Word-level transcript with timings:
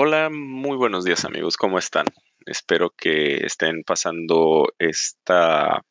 Hola, 0.00 0.30
muy 0.30 0.76
buenos 0.76 1.04
días 1.04 1.24
amigos, 1.24 1.56
¿cómo 1.56 1.76
están? 1.76 2.06
Espero 2.46 2.90
que 2.90 3.44
estén 3.44 3.82
pasando 3.82 4.72
esta 4.78 5.84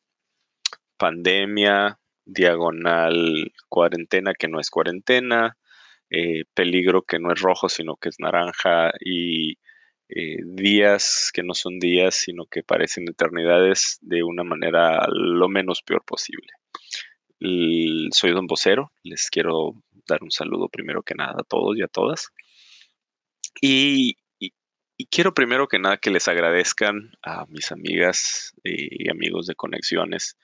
pandemia, 0.96 1.98
diagonal 2.24 3.52
cuarentena 3.68 4.32
que 4.32 4.48
no 4.48 4.60
es 4.60 4.70
cuarentena, 4.70 5.58
eh, 6.08 6.44
peligro 6.54 7.02
que 7.02 7.18
no 7.18 7.34
es 7.34 7.42
rojo 7.42 7.68
sino 7.68 7.96
que 7.96 8.08
es 8.08 8.18
naranja 8.18 8.92
y 8.98 9.58
eh, 10.08 10.38
días 10.42 11.30
que 11.34 11.42
no 11.42 11.52
son 11.52 11.78
días 11.78 12.14
sino 12.14 12.46
que 12.46 12.62
parecen 12.62 13.04
eternidades 13.10 13.98
de 14.00 14.22
una 14.22 14.42
manera 14.42 15.06
lo 15.10 15.50
menos 15.50 15.82
peor 15.82 16.02
posible. 16.06 16.48
soy 18.12 18.32
Don 18.32 18.46
Vocero, 18.46 18.90
les 19.02 19.28
quiero 19.28 19.74
dar 20.06 20.22
un 20.22 20.30
saludo 20.30 20.70
primero 20.70 21.02
que 21.02 21.14
nada 21.14 21.34
a 21.38 21.44
todos 21.44 21.76
y 21.76 21.82
a 21.82 21.88
todas. 21.88 22.32
Y, 23.60 24.16
quiero 25.10 25.32
primero 25.32 25.68
que 25.68 25.78
nada 25.78 25.96
que 25.96 26.10
les 26.10 26.28
agradezcan 26.28 27.12
a 27.22 27.46
mis 27.46 27.70
amigas 27.72 28.52
y 28.64 29.08
amigos 29.10 29.46
de 29.46 29.54
Conexiones, 29.54 30.36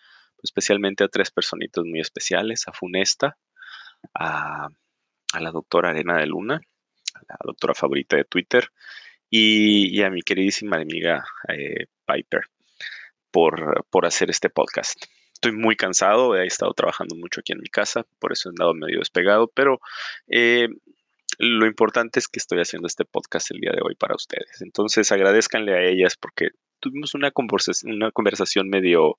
especialmente 0.43 1.05
a 1.05 1.09
tres 1.09 1.31
personitas 1.31 1.85
muy 1.85 2.01
especiales, 2.01 2.69
a 2.69 2.73
Funesta, 2.73 3.37
a, 4.15 4.69
la 5.41 5.51
doctora 5.51 5.91
Arena 5.91 6.19
de 6.19 6.27
Luna, 6.27 6.61
la 7.29 7.37
doctora 7.43 7.75
favorita 7.75 8.17
de 8.17 8.25
Twitter, 8.25 8.71
y, 9.29 10.01
a 10.03 10.11
mi 10.11 10.23
queridísima 10.23 10.77
amiga 10.77 11.25
eh, 11.49 11.87
Piper 12.07 12.43
por, 13.33 13.85
por 13.91 14.07
hacer 14.07 14.31
este 14.31 14.49
podcast. 14.49 15.07
Estoy 15.33 15.53
muy 15.53 15.75
cansado, 15.75 16.37
he 16.37 16.47
estado 16.47 16.73
trabajando 16.75 17.17
mucho 17.17 17.41
aquí 17.41 17.53
en 17.53 17.61
mi 17.61 17.69
casa, 17.69 18.07
por 18.21 18.33
eso 18.33 18.49
he 18.49 18.51
andado 18.51 18.75
medio 18.75 19.01
despegado, 19.01 19.49
pero 19.49 19.81
eh, 20.29 20.69
lo 21.39 21.67
importante 21.67 22.19
es 22.19 22.29
que 22.29 22.39
estoy 22.39 22.61
haciendo 22.61 22.87
este 22.87 23.05
podcast 23.05 23.51
el 23.51 23.61
día 23.61 23.73
de 23.73 23.83
hoy 23.83 23.95
para 23.95 24.15
ustedes. 24.15 24.61
Entonces 24.61 25.11
agradezcanle 25.13 25.75
a 25.75 25.83
ellas 25.83 26.17
porque 26.17 26.51
tuvimos 26.81 27.15
una 27.15 27.31
conversación, 27.31 27.95
una 27.95 28.11
conversación 28.11 28.69
medio, 28.69 29.19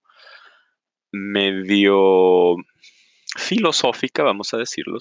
medio 1.11 2.55
filosófica, 3.37 4.23
vamos 4.23 4.53
a 4.53 4.57
decirlo. 4.57 4.99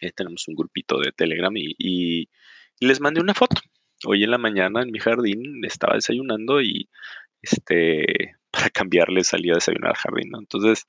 Eh, 0.00 0.12
tenemos 0.12 0.48
un 0.48 0.54
grupito 0.54 0.98
de 0.98 1.12
Telegram 1.12 1.52
y, 1.54 2.28
les 2.80 3.00
mandé 3.00 3.20
una 3.20 3.34
foto. 3.34 3.60
Hoy 4.06 4.24
en 4.24 4.30
la 4.30 4.38
mañana 4.38 4.82
en 4.82 4.90
mi 4.90 4.98
jardín 4.98 5.62
estaba 5.66 5.96
desayunando 5.96 6.62
y 6.62 6.88
este 7.42 8.36
para 8.50 8.70
cambiarle 8.70 9.22
salía 9.22 9.52
a 9.52 9.56
desayunar 9.56 9.90
al 9.90 9.96
jardín. 9.96 10.30
Entonces 10.34 10.86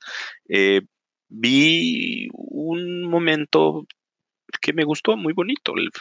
eh, 0.47 0.81
vi 1.27 2.29
un 2.31 3.03
momento 3.03 3.85
que 4.59 4.73
me 4.73 4.83
gustó, 4.83 5.17
muy 5.17 5.33
bonito. 5.33 5.73
El, 5.75 5.91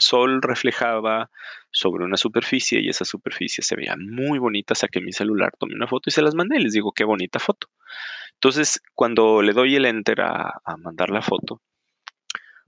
sol 0.00 0.42
reflejaba 0.42 1.30
sobre 1.70 2.04
una 2.04 2.16
superficie 2.16 2.80
y 2.80 2.88
esa 2.88 3.04
superficie 3.04 3.62
se 3.62 3.76
veía 3.76 3.96
muy 3.98 4.38
bonita. 4.38 4.74
Saqué 4.74 5.00
mi 5.00 5.12
celular, 5.12 5.52
tomé 5.58 5.74
una 5.74 5.86
foto 5.86 6.10
y 6.10 6.12
se 6.12 6.22
las 6.22 6.34
mandé. 6.34 6.58
Les 6.60 6.72
digo, 6.72 6.92
qué 6.92 7.04
bonita 7.04 7.38
foto. 7.38 7.68
Entonces, 8.34 8.82
cuando 8.94 9.42
le 9.42 9.52
doy 9.52 9.76
el 9.76 9.86
enter 9.86 10.20
a, 10.20 10.60
a 10.64 10.76
mandar 10.76 11.10
la 11.10 11.22
foto, 11.22 11.62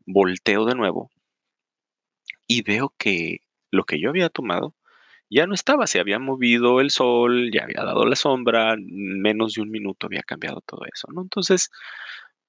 volteo 0.07 0.65
de 0.65 0.75
nuevo 0.75 1.11
y 2.47 2.63
veo 2.63 2.95
que 2.99 3.41
lo 3.71 3.85
que 3.85 4.01
yo 4.01 4.09
había 4.09 4.31
tomado 4.31 4.75
ya 5.31 5.47
no 5.47 5.55
estaba, 5.55 5.87
se 5.87 6.01
había 6.01 6.19
movido 6.19 6.81
el 6.81 6.91
sol, 6.91 7.51
ya 7.53 7.65
había 7.65 7.85
dado 7.85 8.07
la 8.07 8.17
sombra, 8.17 8.77
menos 8.79 9.55
de 9.55 9.63
un 9.63 9.71
minuto 9.71 10.07
había 10.07 10.23
cambiado 10.23 10.63
todo 10.63 10.83
eso, 10.93 11.09
¿no? 11.13 11.23
Entonces, 11.23 11.71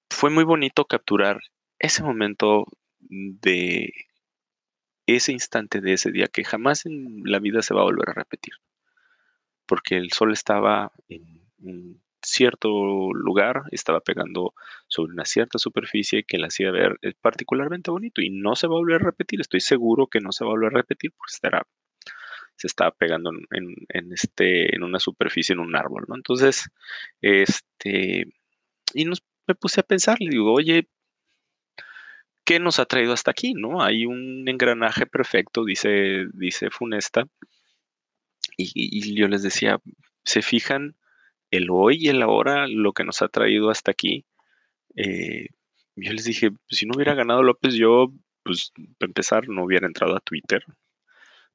fue 0.09 0.29
muy 0.29 0.43
bonito 0.43 0.85
capturar 0.85 1.39
ese 1.79 2.03
momento 2.03 2.65
de 2.99 3.93
ese 5.07 5.31
instante 5.31 5.81
de 5.81 5.93
ese 5.93 6.11
día 6.11 6.27
que 6.27 6.43
jamás 6.43 6.85
en 6.85 7.23
la 7.23 7.39
vida 7.39 7.61
se 7.61 7.73
va 7.73 7.81
a 7.81 7.85
volver 7.85 8.09
a 8.09 8.13
repetir. 8.13 8.53
Porque 9.65 9.97
el 9.97 10.11
sol 10.11 10.31
estaba 10.31 10.91
en 11.07 11.49
un 11.59 12.01
cierto 12.21 12.69
lugar, 13.13 13.63
estaba 13.71 14.01
pegando 14.01 14.53
sobre 14.87 15.13
una 15.13 15.25
cierta 15.25 15.57
superficie 15.57 16.23
que 16.23 16.37
la 16.37 16.47
hacía 16.47 16.71
ver 16.71 16.97
eh, 17.01 17.13
particularmente 17.19 17.91
bonito 17.91 18.21
y 18.21 18.29
no 18.29 18.55
se 18.55 18.67
va 18.67 18.73
a 18.73 18.79
volver 18.79 19.01
a 19.01 19.05
repetir. 19.05 19.39
Estoy 19.41 19.61
seguro 19.61 20.07
que 20.07 20.19
no 20.19 20.31
se 20.31 20.43
va 20.43 20.51
a 20.51 20.53
volver 20.53 20.73
a 20.73 20.77
repetir 20.77 21.11
porque 21.11 21.33
estará, 21.33 21.67
se 22.55 22.67
estaba 22.67 22.91
pegando 22.91 23.31
en, 23.51 24.13
este, 24.13 24.75
en 24.75 24.83
una 24.83 24.99
superficie, 24.99 25.53
en 25.53 25.59
un 25.59 25.75
árbol, 25.75 26.05
¿no? 26.07 26.15
Entonces, 26.15 26.69
este, 27.21 28.25
y 28.93 29.05
nos, 29.05 29.23
me 29.47 29.55
puse 29.55 29.79
a 29.79 29.83
pensar, 29.83 30.17
le 30.19 30.29
digo, 30.29 30.53
oye, 30.53 30.89
¿qué 32.49 32.59
nos 32.59 32.79
ha 32.79 32.85
traído 32.85 33.13
hasta 33.13 33.29
aquí? 33.29 33.53
¿no? 33.53 33.83
Hay 33.83 34.07
un 34.07 34.49
engranaje 34.49 35.05
perfecto, 35.05 35.63
dice, 35.63 36.25
dice 36.33 36.71
Funesta. 36.71 37.27
Y, 38.57 39.15
yo 39.15 39.27
les 39.27 39.43
decía, 39.43 39.79
¿se 40.23 40.41
fijan 40.41 40.95
el 41.51 41.67
hoy 41.69 41.97
y 41.99 42.07
el 42.07 42.23
ahora, 42.23 42.65
lo 42.67 42.91
que 42.93 43.03
nos 43.03 43.21
ha 43.21 43.27
traído 43.27 43.69
hasta 43.69 43.91
aquí? 43.91 44.25
Eh, 44.95 45.49
yo 45.95 46.11
les 46.11 46.25
dije, 46.25 46.49
pues, 46.49 46.79
si 46.79 46.87
no 46.87 46.93
hubiera 46.95 47.13
ganado 47.13 47.43
López, 47.43 47.75
yo, 47.75 48.11
pues, 48.41 48.71
para 48.97 49.09
empezar, 49.11 49.47
no 49.47 49.63
hubiera 49.63 49.85
entrado 49.85 50.15
a 50.17 50.19
Twitter, 50.19 50.63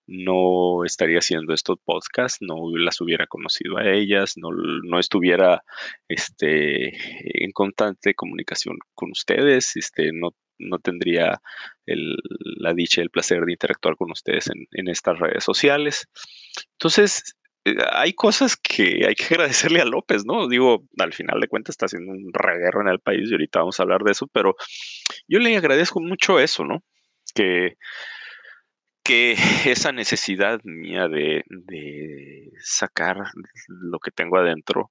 no 0.07 0.85
estaría 0.85 1.19
haciendo 1.19 1.55
estos 1.55 1.79
podcasts, 1.85 2.39
no 2.41 2.57
las 2.77 3.01
hubiera 3.01 3.27
conocido 3.27 3.79
a 3.79 3.91
ellas, 3.91 4.35
no, 4.37 4.51
no, 4.53 4.99
estuviera 4.99 5.63
este, 6.09 7.45
en 7.45 7.53
constante 7.53 8.15
comunicación 8.15 8.79
con 8.95 9.11
ustedes, 9.11 9.77
este, 9.77 10.13
no 10.13 10.35
no 10.59 10.79
tendría 10.79 11.41
la 11.87 12.75
dicha 12.75 13.01
y 13.01 13.05
el 13.05 13.11
placer 13.11 13.45
de 13.45 13.53
interactuar 13.53 13.97
con 13.97 14.11
ustedes 14.11 14.49
en, 14.49 14.89
estas 14.89 15.19
redes 15.19 15.45
sociales. 15.45 16.09
Entonces, 16.73 17.37
eh, 17.65 17.75
hay 17.93 18.13
cosas 18.15 18.57
que 18.57 19.07
hay 19.07 19.15
que 19.15 19.25
agradecerle 19.35 19.81
a 19.81 19.85
López, 19.85 20.25
¿no? 20.25 20.49
Digo, 20.49 20.85
al 20.99 21.13
final 21.13 21.41
de 21.41 21.49
cuentas 21.49 21.75
está 21.75 21.87
haciendo 21.87 22.13
un 22.13 22.31
reguerro 22.33 22.83
en 22.83 22.89
el 22.89 23.01
país 23.01 23.29
y 23.31 23.33
ahorita 23.35 23.61
vamos 23.61 23.79
a 23.79 23.83
hablar 23.83 24.03
de 24.03 24.13
eso, 24.13 24.27
pero 24.33 24.57
yo 25.29 25.39
le 25.39 25.57
agradezco 25.57 26.01
mucho 26.01 26.41
eso, 26.41 26.65
¿no? 26.65 26.83
Que, 27.35 27.77
que 29.05 29.37
esa 29.67 29.93
necesidad 29.93 30.61
mía 30.65 31.09
de, 31.09 31.45
de 31.49 32.51
sacar 32.61 33.19
lo 33.69 33.99
que 34.01 34.11
tengo 34.11 34.39
adentro 34.39 34.91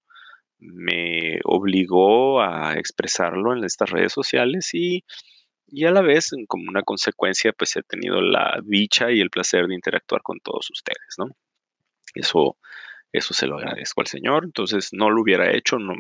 me 0.60 1.40
obligó 1.44 2.42
a 2.42 2.76
expresarlo 2.76 3.54
en 3.54 3.66
estas 3.66 3.90
redes 3.90 4.14
sociales 4.14 4.70
y 4.74 5.04
y 5.76 5.86
a 5.86 5.92
la 5.92 6.02
vez, 6.02 6.30
como 6.48 6.70
una 6.70 6.84
consecuencia, 6.84 7.52
pues 7.52 7.76
he 7.76 7.82
tenido 7.82 8.22
la 8.22 8.60
dicha 8.64 9.12
y 9.12 9.20
el 9.20 9.32
placer 9.32 9.66
de 9.66 9.74
interactuar 9.74 10.22
con 10.22 10.40
todos 10.40 10.70
ustedes, 10.70 11.16
¿no? 11.18 11.26
Eso, 12.14 12.58
eso 13.14 13.36
se 13.36 13.46
lo 13.46 13.58
agradezco 13.58 14.02
al 14.02 14.08
Señor. 14.08 14.44
Entonces, 14.44 14.90
no 14.92 15.12
lo 15.12 15.22
hubiera 15.22 15.56
hecho, 15.56 15.78
no, 15.78 15.94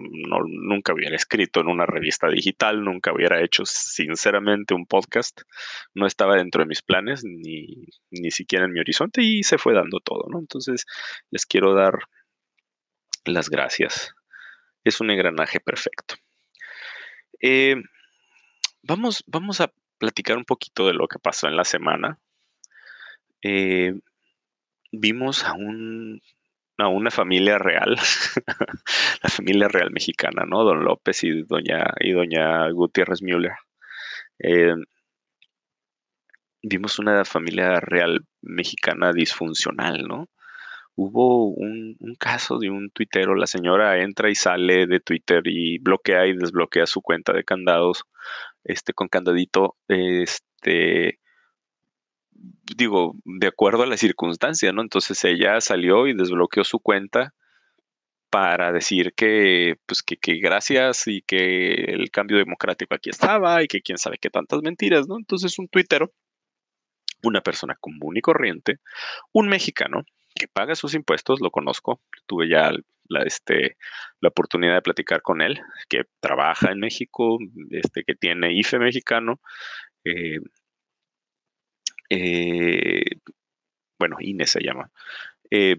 nunca 0.47 0.93
hubiera 0.93 1.15
escrito 1.15 1.61
en 1.61 1.67
una 1.67 1.85
revista 1.85 2.27
digital, 2.27 2.83
nunca 2.83 3.13
hubiera 3.13 3.41
hecho, 3.41 3.65
sinceramente, 3.65 4.73
un 4.73 4.87
podcast. 4.87 5.41
No 5.93 6.07
estaba 6.07 6.35
dentro 6.35 6.63
de 6.63 6.67
mis 6.67 6.81
planes, 6.81 7.23
ni, 7.23 7.85
ni 8.09 8.31
siquiera 8.31 8.65
en 8.65 8.73
mi 8.73 8.79
horizonte, 8.79 9.21
y 9.21 9.43
se 9.43 9.59
fue 9.59 9.75
dando 9.75 9.99
todo, 9.99 10.25
¿no? 10.27 10.39
Entonces, 10.39 10.87
les 11.29 11.45
quiero 11.45 11.75
dar 11.75 11.99
las 13.25 13.49
gracias. 13.49 14.15
Es 14.83 14.99
un 14.99 15.11
engranaje 15.11 15.59
perfecto. 15.59 16.15
Eh, 17.39 17.75
vamos, 18.81 19.23
vamos 19.27 19.61
a 19.61 19.71
platicar 19.99 20.35
un 20.35 20.45
poquito 20.45 20.87
de 20.87 20.93
lo 20.93 21.07
que 21.07 21.19
pasó 21.19 21.47
en 21.47 21.57
la 21.57 21.63
semana. 21.63 22.17
Eh, 23.43 23.93
vimos 24.91 25.43
a, 25.43 25.53
un, 25.53 26.21
a 26.77 26.87
una 26.87 27.11
familia 27.11 27.57
real, 27.57 27.95
la 29.23 29.29
familia 29.29 29.67
real 29.67 29.91
mexicana, 29.91 30.45
¿no? 30.47 30.63
Don 30.63 30.83
López 30.83 31.23
y 31.23 31.43
doña, 31.43 31.85
y 31.99 32.11
doña 32.11 32.69
Gutiérrez 32.71 33.21
Müller. 33.21 33.53
Eh, 34.39 34.75
vimos 36.63 36.99
una 36.99 37.25
familia 37.25 37.79
real 37.79 38.25
mexicana 38.41 39.11
disfuncional, 39.13 40.03
¿no? 40.07 40.29
Hubo 40.95 41.47
un, 41.47 41.95
un, 41.99 42.15
caso 42.15 42.59
de 42.59 42.69
un 42.69 42.91
tuitero, 42.91 43.35
la 43.35 43.47
señora 43.47 44.01
entra 44.01 44.29
y 44.29 44.35
sale 44.35 44.85
de 44.85 44.99
Twitter 44.99 45.41
y 45.45 45.79
bloquea 45.79 46.27
y 46.27 46.37
desbloquea 46.37 46.85
su 46.85 47.01
cuenta 47.01 47.33
de 47.33 47.43
candados 47.43 48.05
este, 48.63 48.93
con 48.93 49.07
candadito, 49.07 49.75
este, 49.87 51.19
digo, 52.75 53.15
de 53.25 53.47
acuerdo 53.47 53.83
a 53.83 53.87
la 53.87 53.97
circunstancia, 53.97 54.71
¿no? 54.71 54.81
Entonces 54.81 55.23
ella 55.25 55.61
salió 55.61 56.07
y 56.07 56.15
desbloqueó 56.15 56.63
su 56.63 56.79
cuenta 56.79 57.33
para 58.29 58.71
decir 58.71 59.13
que, 59.15 59.75
pues, 59.85 60.01
que, 60.01 60.17
que, 60.17 60.39
gracias 60.39 61.07
y 61.07 61.21
que 61.21 61.73
el 61.73 62.09
cambio 62.11 62.37
democrático 62.37 62.95
aquí 62.95 63.09
estaba 63.09 63.61
y 63.63 63.67
que 63.67 63.81
quién 63.81 63.97
sabe 63.97 64.17
qué 64.19 64.29
tantas 64.29 64.61
mentiras, 64.63 65.07
¿no? 65.07 65.17
Entonces 65.17 65.59
un 65.59 65.67
tuitero, 65.67 66.11
una 67.23 67.41
persona 67.41 67.77
común 67.79 68.17
y 68.17 68.21
corriente, 68.21 68.79
un 69.33 69.47
mexicano 69.49 70.03
que 70.35 70.47
paga 70.47 70.75
sus 70.75 70.95
impuestos, 70.95 71.41
lo 71.41 71.51
conozco, 71.51 72.01
tuve 72.25 72.49
ya 72.49 72.71
la, 73.07 73.23
este, 73.23 73.77
la 74.19 74.29
oportunidad 74.29 74.75
de 74.75 74.81
platicar 74.81 75.21
con 75.21 75.41
él, 75.41 75.59
que 75.89 76.03
trabaja 76.19 76.71
en 76.71 76.79
México, 76.79 77.37
este, 77.69 78.03
que 78.03 78.15
tiene 78.15 78.53
IFE 78.53 78.79
mexicano. 78.79 79.39
Eh, 80.05 80.39
eh, 82.09 83.03
bueno, 83.99 84.17
Inés 84.19 84.51
se 84.51 84.61
llama, 84.61 84.91
eh, 85.51 85.77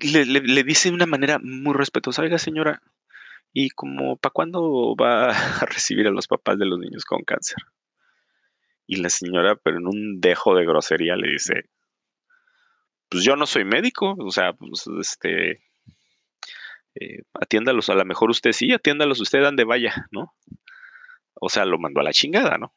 le, 0.00 0.64
dice 0.64 0.88
de 0.88 0.94
una 0.94 1.06
manera 1.06 1.38
muy 1.42 1.74
respetuosa, 1.74 2.22
oiga 2.22 2.38
señora, 2.38 2.82
¿y 3.52 3.70
como 3.70 4.16
para 4.16 4.32
cuándo 4.32 4.94
va 4.96 5.30
a 5.30 5.32
recibir 5.66 6.06
a 6.06 6.10
los 6.10 6.26
papás 6.26 6.58
de 6.58 6.66
los 6.66 6.78
niños 6.78 7.04
con 7.04 7.22
cáncer? 7.22 7.58
Y 8.86 8.96
la 8.96 9.10
señora, 9.10 9.56
pero 9.56 9.78
en 9.78 9.86
un 9.86 10.20
dejo 10.20 10.56
de 10.56 10.66
grosería, 10.66 11.14
le 11.16 11.30
dice, 11.30 11.70
pues 13.08 13.22
yo 13.24 13.36
no 13.36 13.46
soy 13.46 13.64
médico, 13.64 14.16
o 14.18 14.30
sea, 14.30 14.52
pues 14.52 14.84
este, 15.00 15.62
eh, 16.94 17.22
atiéndalos, 17.34 17.88
a 17.88 17.94
lo 17.94 18.04
mejor 18.04 18.30
usted 18.30 18.52
sí, 18.52 18.72
atiéndalos 18.72 19.20
usted 19.20 19.42
donde 19.42 19.64
vaya, 19.64 20.08
¿no? 20.10 20.34
O 21.34 21.48
sea, 21.48 21.64
lo 21.64 21.78
mandó 21.78 22.00
a 22.00 22.04
la 22.04 22.12
chingada, 22.12 22.58
¿no? 22.58 22.74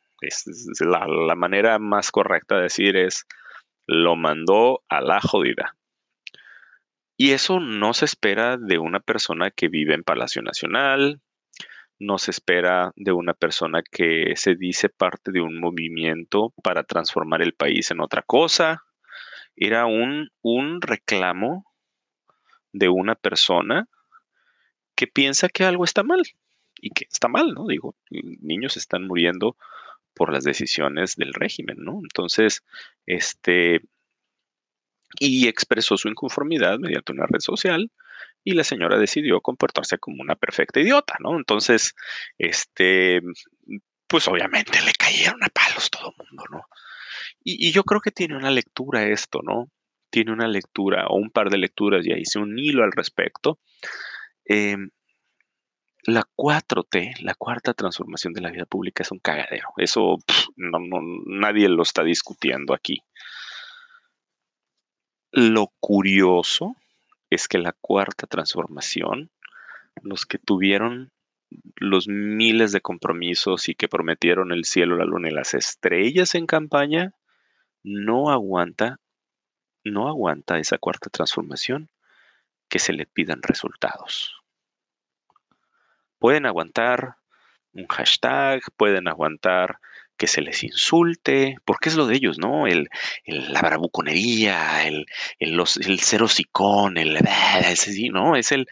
La, 0.80 1.06
la, 1.08 1.36
manera 1.36 1.80
más 1.80 2.12
correcta 2.12 2.56
de 2.56 2.64
decir 2.64 2.98
es, 2.98 3.26
lo 3.88 4.16
mandó 4.16 4.84
a 4.90 5.02
la 5.02 5.20
jodida. 5.22 5.76
Y 7.18 7.32
eso 7.32 7.60
no 7.60 7.94
se 7.94 8.06
espera 8.06 8.58
de 8.58 8.80
una 8.80 9.00
persona 9.00 9.52
que 9.52 9.68
vive 9.68 9.94
en 9.94 10.04
Palacio 10.04 10.42
Nacional, 10.42 11.22
no 12.00 12.18
se 12.18 12.32
espera 12.32 12.92
de 12.96 13.12
una 13.12 13.34
persona 13.34 13.82
que 13.82 14.34
se 14.36 14.56
dice 14.56 14.90
parte 14.90 15.32
de 15.32 15.42
un 15.42 15.60
movimiento 15.60 16.54
para 16.64 16.84
transformar 16.84 17.42
el 17.42 17.54
país 17.54 17.92
en 17.92 18.02
otra 18.02 18.24
cosa. 18.24 18.84
Era 19.56 19.86
un, 19.86 20.30
un 20.42 20.82
reclamo 20.82 21.66
de 22.72 22.90
una 22.90 23.16
persona 23.16 23.88
que 24.96 25.08
piensa 25.08 25.50
que 25.50 25.64
algo 25.64 25.84
está 25.84 26.04
mal 26.04 26.22
y 26.82 26.90
que 26.90 27.06
está 27.10 27.28
mal, 27.28 27.54
¿no? 27.54 27.68
Digo, 27.68 27.96
niños 28.10 28.76
están 28.78 29.08
muriendo 29.08 29.56
por 30.14 30.32
las 30.32 30.44
decisiones 30.44 31.16
del 31.16 31.34
régimen, 31.34 31.78
¿no? 31.80 32.00
Entonces, 32.04 32.64
este, 33.06 33.82
y 35.20 35.48
expresó 35.48 35.98
su 35.98 36.08
inconformidad 36.08 36.80
mediante 36.80 37.12
una 37.12 37.26
red 37.28 37.40
social 37.40 37.92
y 38.44 38.54
la 38.54 38.64
señora 38.64 38.98
decidió 38.98 39.42
comportarse 39.42 39.98
como 39.98 40.22
una 40.22 40.36
perfecta 40.36 40.80
idiota, 40.80 41.16
¿no? 41.20 41.38
Entonces, 41.38 41.96
este, 42.38 43.22
pues 44.08 44.28
obviamente 44.28 44.80
le 44.82 44.94
cayeron 44.94 45.44
a 45.44 45.50
palos 45.50 45.90
todo 45.90 46.14
el 46.18 46.26
mundo, 46.26 46.44
¿no? 46.52 46.68
Y, 47.44 47.72
yo 47.72 47.84
creo 47.84 48.02
que 48.02 48.12
tiene 48.12 48.36
una 48.38 48.52
lectura 48.52 49.08
esto, 49.08 49.42
¿no? 49.44 49.70
Tiene 50.10 50.32
una 50.32 50.48
lectura 50.48 51.08
o 51.08 51.16
un 51.16 51.30
par 51.30 51.50
de 51.50 51.58
lecturas, 51.58 52.06
ya 52.06 52.18
hice 52.18 52.40
un 52.40 52.58
hilo 52.60 52.84
al 52.84 52.92
respecto. 52.92 53.60
Em, 54.46 54.92
la 56.06 56.24
4T, 56.36 57.22
la 57.22 57.34
cuarta 57.34 57.74
transformación 57.74 58.34
de 58.34 58.42
la 58.42 58.52
vida 58.52 58.66
pública 58.66 59.04
es 59.04 59.12
un 59.12 59.20
cagadero. 59.20 59.70
Eso 59.78 60.18
no, 60.58 60.80
nadie 61.26 61.70
lo 61.70 61.84
está 61.84 62.04
discutiendo 62.04 62.74
aquí. 62.74 63.02
Lo 65.32 65.72
curioso 65.80 66.76
es 67.30 67.48
que 67.48 67.58
la 67.58 67.72
cuarta 67.72 68.28
transformación, 68.28 69.32
los 70.02 70.26
que 70.26 70.38
tuvieron 70.38 71.12
los 71.76 72.08
miles 72.08 72.72
de 72.72 72.82
compromisos 72.82 73.70
y 73.70 73.76
que 73.76 73.88
prometieron 73.88 74.52
el 74.52 74.66
cielo, 74.66 74.98
la 74.98 75.06
luna 75.06 75.30
y 75.30 75.34
las 75.34 75.54
estrellas 75.54 76.36
en 76.36 76.48
campaña, 76.48 77.14
no 77.84 78.30
aguanta, 78.30 79.00
no 79.84 80.08
aguanta 80.08 80.60
esa 80.60 80.78
cuarta 80.78 81.10
transformación 81.10 81.90
que 82.70 82.80
se 82.80 82.94
le 82.94 83.06
pidan 83.06 83.42
resultados. 83.42 84.43
Pueden 86.24 86.46
aguantar 86.46 87.18
un 87.74 87.86
hashtag, 87.88 88.62
pueden 88.78 89.10
aguantar 89.10 89.80
que 90.16 90.28
se 90.28 90.42
les 90.42 90.64
insulte, 90.64 91.58
porque 91.66 91.90
es 91.90 91.96
lo 91.96 92.08
de 92.08 92.16
ellos, 92.16 92.40
¿no? 92.40 92.66
El, 92.66 92.88
la 93.26 93.62
bravuconería, 93.62 94.88
el, 94.88 95.06
el, 95.40 95.52
los, 95.58 95.76
el 95.76 96.00
cero 96.00 96.30
sicón, 96.30 96.98
el, 96.98 97.20
¿no? 98.14 98.38
Es 98.38 98.54
el, 98.54 98.68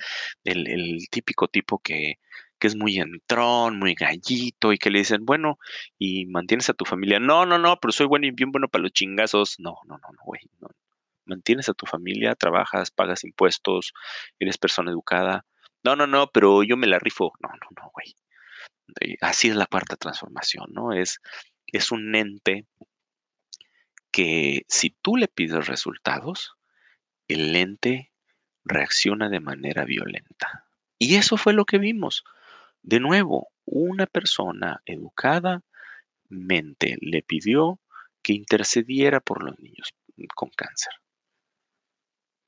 el, 0.45 0.99
típico 1.11 1.49
tipo 1.49 1.79
que, 1.79 2.19
que 2.57 2.67
es 2.67 2.77
muy 2.77 2.99
entrón, 2.99 3.79
muy 3.79 3.95
gallito 3.95 4.71
y 4.71 4.77
que 4.77 4.89
le 4.89 4.99
dicen, 4.99 5.25
bueno, 5.25 5.57
y 5.99 6.27
mantienes 6.27 6.69
a 6.69 6.73
tu 6.73 6.85
familia. 6.85 7.19
No, 7.19 7.45
no, 7.45 7.57
no, 7.57 7.75
pero 7.81 7.91
soy 7.91 8.05
bueno 8.05 8.27
y 8.27 8.31
bien 8.31 8.53
bueno 8.53 8.69
para 8.69 8.83
los 8.83 8.93
chingazos. 8.93 9.55
No, 9.59 9.75
no, 9.87 9.95
no, 9.97 10.07
no, 10.09 10.19
güey. 10.23 10.39
Mantienes 11.25 11.67
a 11.67 11.73
tu 11.73 11.85
familia, 11.85 12.33
trabajas, 12.33 12.91
pagas 12.91 13.25
impuestos, 13.25 13.91
eres 14.39 14.57
persona 14.57 14.91
educada. 14.91 15.43
No, 15.83 15.95
no, 15.95 16.07
no, 16.07 16.27
pero 16.31 16.63
yo 16.63 16.77
me 16.77 16.87
la 16.87 16.99
rifo. 16.99 17.33
No, 17.41 17.49
no, 17.49 17.67
no, 17.75 17.91
güey 17.93 18.15
así 19.21 19.49
es 19.49 19.55
la 19.55 19.65
cuarta 19.65 19.95
transformación, 19.95 20.67
¿no? 20.71 20.93
Es, 20.93 21.19
es 21.67 21.91
un 21.91 22.15
ente 22.15 22.65
que 24.11 24.65
si 24.67 24.89
tú 25.01 25.15
le 25.17 25.27
pides 25.27 25.67
resultados, 25.67 26.55
el 27.27 27.55
ente 27.55 28.11
reacciona 28.63 29.29
de 29.29 29.39
manera 29.39 29.85
violenta. 29.85 30.65
Y 30.99 31.15
eso 31.15 31.37
fue 31.37 31.53
lo 31.53 31.65
que 31.65 31.77
vimos. 31.77 32.23
De 32.81 32.99
nuevo, 32.99 33.49
una 33.65 34.05
persona 34.05 34.81
educada 34.85 35.61
mente 36.29 36.97
le 37.01 37.23
pidió 37.23 37.79
que 38.21 38.33
intercediera 38.33 39.19
por 39.19 39.43
los 39.43 39.57
niños 39.59 39.93
con 40.35 40.49
cáncer 40.49 40.93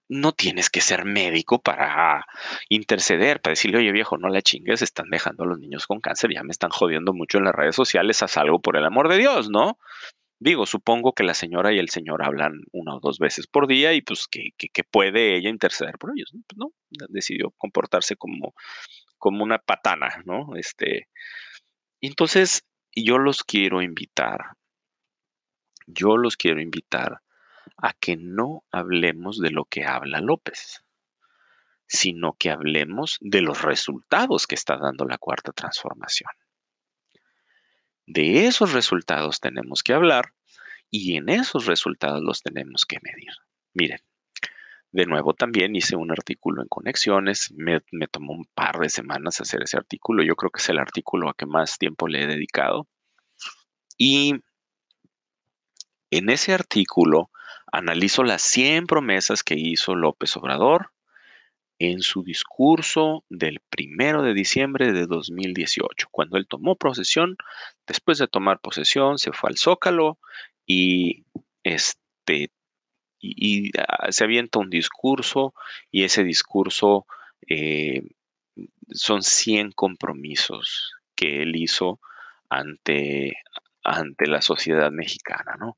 no 0.10 0.32
tienes 0.34 0.70
que 0.70 0.82
ser 0.82 1.06
médico 1.06 1.62
para 1.62 2.26
interceder, 2.70 3.42
para 3.42 3.54
decirle, 3.54 3.80
oye 3.80 3.92
viejo, 3.92 4.18
no 4.18 4.30
la 4.30 4.42
chingues, 4.42 4.82
están 4.82 5.10
dejando 5.10 5.44
a 5.44 5.48
los 5.48 5.60
niños 5.60 5.88
con 5.88 6.00
cáncer, 6.00 6.34
ya 6.34 6.44
me 6.44 6.52
están 6.52 6.70
jodiendo 6.72 7.14
mucho 7.14 7.38
en 7.38 7.46
las 7.46 7.56
redes 7.56 7.76
sociales, 7.76 8.22
haz 8.24 8.38
algo 8.38 8.62
por 8.62 8.78
el 8.78 8.86
amor 8.86 9.10
de 9.10 9.18
Dios, 9.18 9.50
¿no? 9.50 9.78
Digo, 10.40 10.66
supongo 10.66 11.14
que 11.14 11.24
la 11.24 11.34
señora 11.34 11.72
y 11.72 11.80
el 11.80 11.90
señor 11.90 12.22
hablan 12.22 12.64
una 12.74 12.96
o 12.96 13.00
dos 13.00 13.18
veces 13.18 13.48
por 13.48 13.66
día 13.66 13.94
y 13.94 14.02
pues 14.02 14.28
que, 14.28 14.52
puede 14.92 15.38
ella 15.38 15.50
interceder 15.50 15.98
por 15.98 16.12
ellos, 16.16 16.34
¿no? 16.34 16.42
Pues 16.48 16.58
no, 16.58 17.08
decidió 17.10 17.52
comportarse 17.58 18.18
como, 18.18 18.54
como 19.18 19.44
una 19.44 19.60
patana, 19.60 20.22
¿no? 20.26 20.56
Este, 20.58 21.08
entonces, 22.02 22.66
yo 22.94 23.18
los 23.20 23.44
quiero 23.44 23.82
invitar, 23.82 24.42
yo 25.88 26.18
los 26.18 26.36
quiero 26.36 26.62
invitar 26.62 27.23
a 27.84 27.92
que 27.92 28.16
no 28.16 28.64
hablemos 28.72 29.40
de 29.40 29.52
lo 29.52 29.66
que 29.66 29.84
habla 29.84 30.22
López, 30.22 30.86
sino 31.86 32.32
que 32.40 32.50
hablemos 32.50 33.18
de 33.20 33.42
los 33.42 33.62
resultados 33.62 34.48
que 34.48 34.56
está 34.56 34.78
dando 34.78 35.04
la 35.04 35.18
cuarta 35.18 35.52
transformación. 35.52 36.32
De 38.06 38.46
esos 38.46 38.72
resultados 38.72 39.42
tenemos 39.42 39.84
que 39.84 39.92
hablar 39.92 40.34
y 40.90 41.18
en 41.18 41.28
esos 41.28 41.66
resultados 41.66 42.22
los 42.24 42.42
tenemos 42.42 42.86
que 42.86 43.00
medir. 43.02 43.34
Miren, 43.74 44.00
de 44.94 45.06
nuevo 45.06 45.34
también 45.34 45.76
hice 45.76 45.98
un 45.98 46.10
artículo 46.10 46.62
en 46.62 46.70
Conexiones, 46.70 47.54
me, 47.58 47.82
tomó 48.08 48.32
un 48.32 48.46
par 48.54 48.80
de 48.80 48.88
semanas 48.88 49.42
hacer 49.42 49.62
ese 49.64 49.76
artículo, 49.76 50.24
yo 50.24 50.38
creo 50.38 50.52
que 50.52 50.62
es 50.62 50.70
el 50.70 50.80
artículo 50.80 51.30
a 51.30 51.34
que 51.34 51.46
más 51.46 51.78
tiempo 51.78 52.08
le 52.08 52.24
he 52.24 52.28
dedicado. 52.28 52.88
Y 53.98 54.36
en 56.12 56.30
ese 56.30 56.54
artículo 56.54 57.30
analizo 57.74 58.24
las 58.24 58.44
100 58.44 58.86
promesas 58.86 59.44
que 59.44 59.56
hizo 59.56 59.96
López 59.96 60.38
Obrador 60.38 60.92
en 61.80 62.04
su 62.04 62.24
discurso 62.24 63.26
del 63.30 63.62
primero 63.72 64.22
de 64.22 64.36
diciembre 64.36 64.94
de 64.94 65.08
2018, 65.08 66.08
cuando 66.12 66.38
él 66.38 66.48
tomó 66.48 66.76
posesión. 66.76 67.36
Después 67.88 68.20
de 68.20 68.28
tomar 68.28 68.60
posesión, 68.60 69.18
se 69.18 69.32
fue 69.32 69.50
al 69.50 69.58
Zócalo 69.58 70.20
y 70.68 71.26
este 71.64 72.52
y, 73.20 73.72
ah, 73.80 74.12
se 74.12 74.26
avienta 74.26 74.60
un 74.60 74.70
discurso 74.70 75.56
y 75.90 76.04
ese 76.04 76.24
discurso 76.24 77.08
eh, 77.48 78.04
son 78.92 79.24
100 79.24 79.72
compromisos 79.72 80.94
que 81.16 81.42
él 81.42 81.56
hizo 81.56 82.00
ante, 82.50 83.38
ante 83.84 84.28
la 84.28 84.42
sociedad 84.42 84.92
mexicana, 84.92 85.56
¿no? 85.58 85.78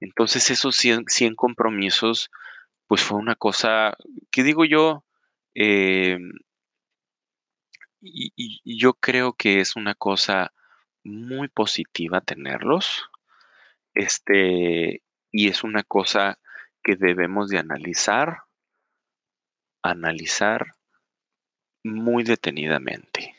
Entonces 0.00 0.50
esos 0.50 0.76
100, 0.76 1.34
compromisos, 1.34 2.30
pues 2.86 3.02
fue 3.02 3.18
una 3.18 3.34
cosa, 3.34 3.96
que 4.30 4.42
digo 4.42 4.64
yo, 4.64 5.04
em, 5.54 6.32
y, 8.00 8.78
yo 8.78 8.94
creo 8.94 9.32
que 9.32 9.60
es 9.60 9.76
una 9.76 9.94
cosa 9.94 10.52
muy 11.04 11.48
positiva 11.48 12.20
tenerlos, 12.20 13.08
este, 13.94 15.02
y 15.32 15.48
es 15.48 15.64
una 15.64 15.82
cosa 15.82 16.38
que 16.82 16.96
debemos 16.96 17.48
de 17.48 17.58
analizar, 17.58 18.42
analizar 19.82 20.74
muy 21.82 22.24
detenidamente, 22.24 23.36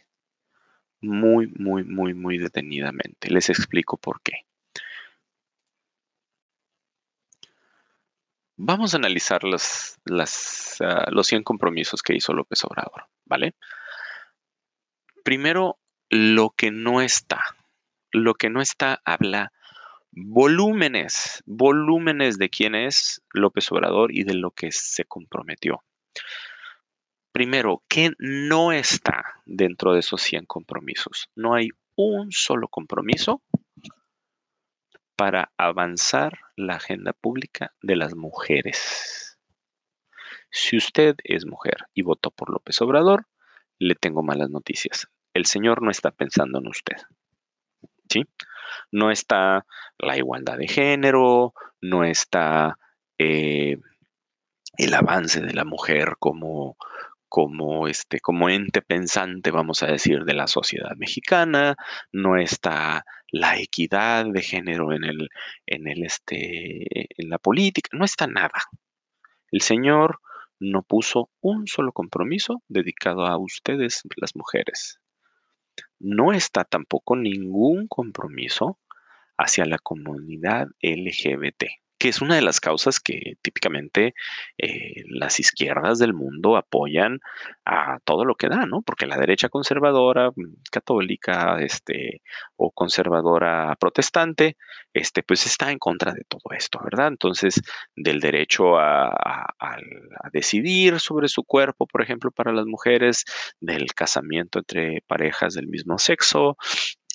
muy, 1.02 1.48
muy, 1.48 1.84
muy, 1.84 2.14
muy 2.14 2.38
detenidamente. 2.38 3.30
Les 3.30 3.50
explico 3.50 3.98
por 3.98 4.22
qué. 4.22 4.46
Vamos 8.60 8.94
a 8.94 8.98
analizar 8.98 9.44
los, 9.44 10.00
ah, 10.82 11.06
los 11.12 11.28
100 11.28 11.44
compromisos 11.44 12.02
que 12.02 12.16
hizo 12.16 12.34
López 12.34 12.64
Obrador, 12.66 13.06
¿vale? 13.26 13.54
Primero, 15.24 15.78
lo 16.10 16.50
que 16.58 16.72
no 16.72 17.02
está. 17.02 17.44
Lo 18.12 18.34
que 18.34 18.50
no 18.50 18.60
está 18.60 19.00
habla 19.06 19.52
volúmenes, 20.12 21.44
volúmenes 21.46 22.40
de 22.40 22.50
quién 22.50 22.74
es 22.74 23.22
López 23.32 23.72
Obrador 23.72 24.12
y 24.12 24.24
de 24.24 24.34
lo 24.34 24.50
que 24.50 24.72
se 24.72 25.06
comprometió. 25.06 25.84
Primero, 27.32 27.84
¿qué 27.88 28.14
no 28.18 28.72
está 28.72 29.24
dentro 29.46 29.94
de 29.94 30.00
esos 30.00 30.22
100 30.24 30.46
compromisos? 30.46 31.30
No 31.36 31.54
hay 31.54 31.70
un 31.96 32.32
solo 32.32 32.68
compromiso 32.68 33.44
para 35.18 35.52
avanzar 35.58 36.40
la 36.56 36.76
agenda 36.76 37.12
pública 37.12 37.74
de 37.82 37.96
las 37.96 38.16
mujeres. 38.16 39.38
Si 40.52 40.78
usted 40.78 41.16
es 41.24 41.46
mujer 41.46 41.88
y 41.94 42.04
votó 42.04 42.32
por 42.32 42.52
López 42.52 42.82
Obrador, 42.82 43.26
le 43.80 43.96
tengo 43.96 44.24
malas 44.24 44.50
noticias. 44.50 45.08
El 45.34 45.46
Señor 45.46 45.82
no 45.82 45.92
está 45.92 46.12
pensando 46.12 46.60
en 46.60 46.68
usted. 46.68 46.98
¿Sí? 48.10 48.24
No 48.92 49.12
está 49.12 49.66
la 49.98 50.18
igualdad 50.18 50.58
de 50.58 50.68
género, 50.68 51.54
no 51.82 52.04
está 52.04 52.78
eh, 53.18 53.78
el 54.78 54.94
avance 54.94 55.42
de 55.42 55.54
la 55.54 55.66
mujer 55.66 56.16
como, 56.20 56.78
como, 57.30 57.88
este, 57.88 58.20
como 58.20 58.50
ente 58.50 58.82
pensante, 58.82 59.52
vamos 59.52 59.84
a 59.84 59.88
decir, 59.88 60.24
de 60.24 60.34
la 60.34 60.48
sociedad 60.48 60.96
mexicana, 60.98 61.76
no 62.12 62.38
está 62.38 63.06
la 63.32 63.60
equidad 63.60 64.26
de 64.26 64.42
género 64.42 64.94
en 64.94 65.04
el, 65.04 65.30
en 65.66 65.88
el, 65.88 66.04
este, 66.04 67.22
en 67.22 67.30
la 67.30 67.38
política, 67.38 67.90
no 67.94 68.06
está 68.06 68.28
nada. 68.28 68.64
El 69.52 69.62
Señor 69.62 70.20
no 70.60 70.84
puso 70.84 71.30
un 71.42 71.68
solo 71.68 71.92
compromiso 71.92 72.64
dedicado 72.68 73.26
a 73.26 73.38
ustedes, 73.38 74.04
las 74.16 74.36
mujeres. 74.36 75.00
No 76.00 76.34
está 76.34 76.64
tampoco 76.64 77.16
ningún 77.16 77.88
compromiso 77.88 78.80
hacia 79.38 79.66
la 79.66 79.78
comunidad 79.78 80.68
LGBT 80.82 81.66
que 81.98 82.10
es 82.10 82.22
una 82.22 82.36
de 82.36 82.42
las 82.42 82.60
causas 82.60 83.00
que 83.00 83.38
típicamente 83.42 84.14
eh, 84.58 85.04
las 85.10 85.40
izquierdas 85.40 86.00
del 86.00 86.14
mundo 86.14 86.58
apoyan 86.58 87.20
a 87.66 88.00
todo 88.06 88.26
lo 88.26 88.36
que 88.36 88.50
da, 88.50 88.66
¿no? 88.66 88.82
Porque 88.82 89.08
la 89.08 89.18
derecha 89.18 89.50
conservadora, 89.50 90.32
mm, 90.36 90.64
católica, 90.72 91.58
este, 91.62 92.22
o 92.56 92.72
conservadora 92.72 93.76
protestante, 93.80 94.58
este, 94.94 95.24
pues 95.24 95.46
está 95.46 95.72
en 95.72 95.80
contra 95.80 96.14
de 96.14 96.24
todo 96.28 96.56
esto, 96.56 96.80
¿verdad? 96.84 97.08
Entonces, 97.08 97.62
del 97.96 98.20
derecho 98.20 98.78
a, 98.78 99.10
a 99.60 99.78
decidir 100.32 101.00
sobre 101.00 101.28
su 101.28 101.44
cuerpo, 101.44 101.88
por 101.88 102.02
ejemplo, 102.02 102.32
para 102.32 102.52
las 102.52 102.66
mujeres, 102.66 103.26
del 103.60 103.94
casamiento 103.94 104.60
entre 104.60 105.02
parejas 105.08 105.54
del 105.54 105.68
mismo 105.68 105.98
sexo, 105.98 106.58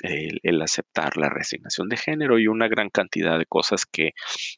el, 0.03 0.63
aceptar 0.63 1.17
la 1.17 1.29
resignación 1.29 1.89
de 1.89 1.97
género 1.97 2.39
y 2.39 2.47
una 2.47 2.69
gran 2.69 2.91
cantidad 2.91 3.39
de 3.39 3.47
cosas 3.47 3.87
que 3.87 4.11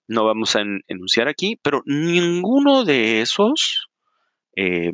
no 0.09 0.25
vamos 0.25 0.57
a 0.57 0.63
enunciar 0.89 1.29
aquí, 1.29 1.59
pero 1.63 1.83
ninguno 1.87 2.85
de 2.85 3.21
esos 3.21 3.89
eh, 4.57 4.93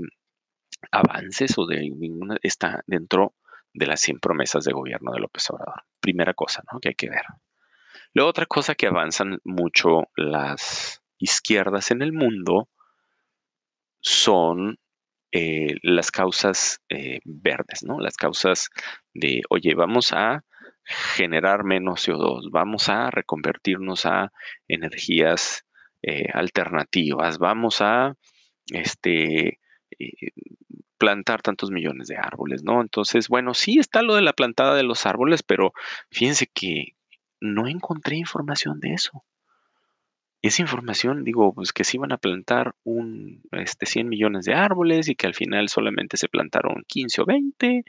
avances 0.90 1.54
o 1.56 1.66
de 1.66 1.80
ninguna 1.90 2.36
está 2.42 2.82
dentro 2.86 3.34
de 3.72 3.86
las 3.86 4.00
100 4.00 4.18
promesas 4.18 4.64
de 4.64 4.72
gobierno 4.72 5.12
de 5.12 5.20
López 5.20 5.48
Obrador. 5.50 5.82
Primera 6.00 6.34
cosa 6.34 6.62
¿no? 6.72 6.80
que 6.80 6.90
hay 6.90 6.94
que 6.94 7.08
ver. 7.08 7.24
Luego 8.12 8.30
otra 8.30 8.46
cosa 8.46 8.74
que 8.74 8.88
avanzan 8.88 9.38
mucho 9.44 10.08
las 10.16 11.02
izquierdas 11.18 11.90
en 11.90 12.02
el 12.02 12.12
mundo 12.12 12.68
son 14.00 14.78
eh, 15.32 15.76
las 15.82 16.10
causas 16.10 16.80
eh, 16.88 17.20
verdes, 17.24 17.84
¿no? 17.84 18.00
Las 18.00 18.16
causas 18.16 18.68
de, 19.14 19.42
oye, 19.48 19.74
vamos 19.74 20.12
a 20.12 20.44
generar 20.84 21.62
menos 21.62 22.08
CO2, 22.08 22.50
vamos 22.50 22.88
a 22.88 23.10
reconvertirnos 23.10 24.06
a 24.06 24.32
energías 24.66 25.64
eh, 26.02 26.26
alternativas, 26.32 27.38
vamos 27.38 27.80
a 27.80 28.16
este, 28.72 29.60
plantar 30.98 31.42
tantos 31.42 31.70
millones 31.70 32.08
de 32.08 32.16
árboles, 32.16 32.64
¿no? 32.64 32.80
Entonces, 32.80 33.28
bueno, 33.28 33.54
sí 33.54 33.78
está 33.78 34.02
lo 34.02 34.16
de 34.16 34.22
la 34.22 34.32
plantada 34.32 34.74
de 34.74 34.82
los 34.82 35.06
árboles, 35.06 35.44
pero 35.44 35.72
fíjense 36.10 36.48
que 36.52 36.96
no 37.40 37.68
encontré 37.68 38.16
información 38.16 38.80
de 38.80 38.94
eso 38.94 39.24
esa 40.42 40.62
información, 40.62 41.22
digo, 41.22 41.52
pues 41.52 41.72
que 41.72 41.84
se 41.84 41.98
iban 41.98 42.12
a 42.12 42.18
plantar 42.18 42.74
un, 42.82 43.42
este, 43.52 43.84
100 43.84 44.08
millones 44.08 44.46
de 44.46 44.54
árboles 44.54 45.08
y 45.08 45.14
que 45.14 45.26
al 45.26 45.34
final 45.34 45.68
solamente 45.68 46.16
se 46.16 46.28
plantaron 46.28 46.82
15 46.86 47.22
o 47.22 47.26
20 47.26 47.84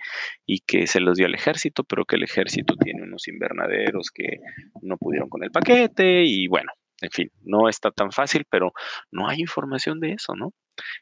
y 0.46 0.60
que 0.60 0.86
se 0.88 1.00
los 1.00 1.17
dio 1.17 1.27
al 1.27 1.36
ejército, 1.36 1.84
pero 1.86 2.03
que 2.05 2.17
el 2.17 2.24
ejército 2.24 2.75
tiene 2.75 3.03
unos 3.03 3.27
invernaderos 3.29 4.12
que 4.12 4.39
no 4.81 4.98
pudieron 4.98 5.29
con 5.29 5.43
el 5.43 5.51
paquete 5.51 6.24
y 6.25 6.48
bueno, 6.48 6.74
en 7.01 7.12
fin, 7.12 7.31
no 7.41 7.70
está 7.70 7.89
tan 7.91 8.12
fácil, 8.12 8.46
pero 8.50 8.74
no 9.12 9.29
hay 9.29 9.39
información 9.39 10.00
de 10.00 10.13
eso, 10.13 10.36
¿no? 10.36 10.53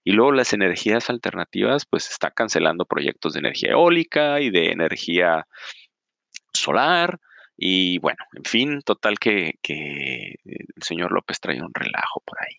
Y 0.03 0.11
luego 0.11 0.31
las 0.31 0.53
energías 0.53 1.09
alternativas, 1.09 1.85
pues 1.89 2.09
está 2.09 2.31
cancelando 2.31 2.85
proyectos 2.85 3.33
de 3.33 3.39
energía 3.39 3.71
eólica 3.71 4.39
y 4.39 4.51
de 4.51 4.71
energía 4.71 5.47
solar 6.53 7.19
y 7.61 7.99
bueno, 7.99 8.23
en 8.33 8.45
fin, 8.45 8.81
total 8.81 9.19
que, 9.19 9.59
el 9.65 10.81
señor 10.81 11.11
López 11.11 11.41
trae 11.41 11.61
un 11.61 11.73
relajo 11.73 12.21
por 12.21 12.41
ahí. 12.41 12.55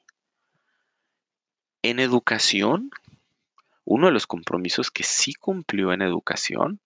En 1.83 2.01
educación, 2.01 2.91
uno 3.87 4.09
de 4.09 4.13
los 4.13 4.27
compromisos 4.27 4.91
que 4.91 5.03
sí 5.03 5.33
cumplió 5.33 5.95
en 5.95 6.03
educación 6.03 6.81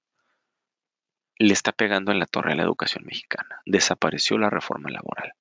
le 1.41 1.53
está 1.53 1.73
pegando 1.73 2.13
en 2.13 2.21
la 2.21 2.27
torre 2.27 2.53
a 2.53 2.55
la 2.55 2.63
educación 2.63 3.05
mexicana. 3.05 3.61
Desapareció 3.67 4.39
la 4.39 4.49
reforma 4.49 4.91
laboral. 4.91 5.33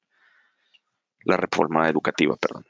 La 1.25 1.38
reforma 1.38 1.88
educativa, 1.88 2.36
perdón. 2.38 2.65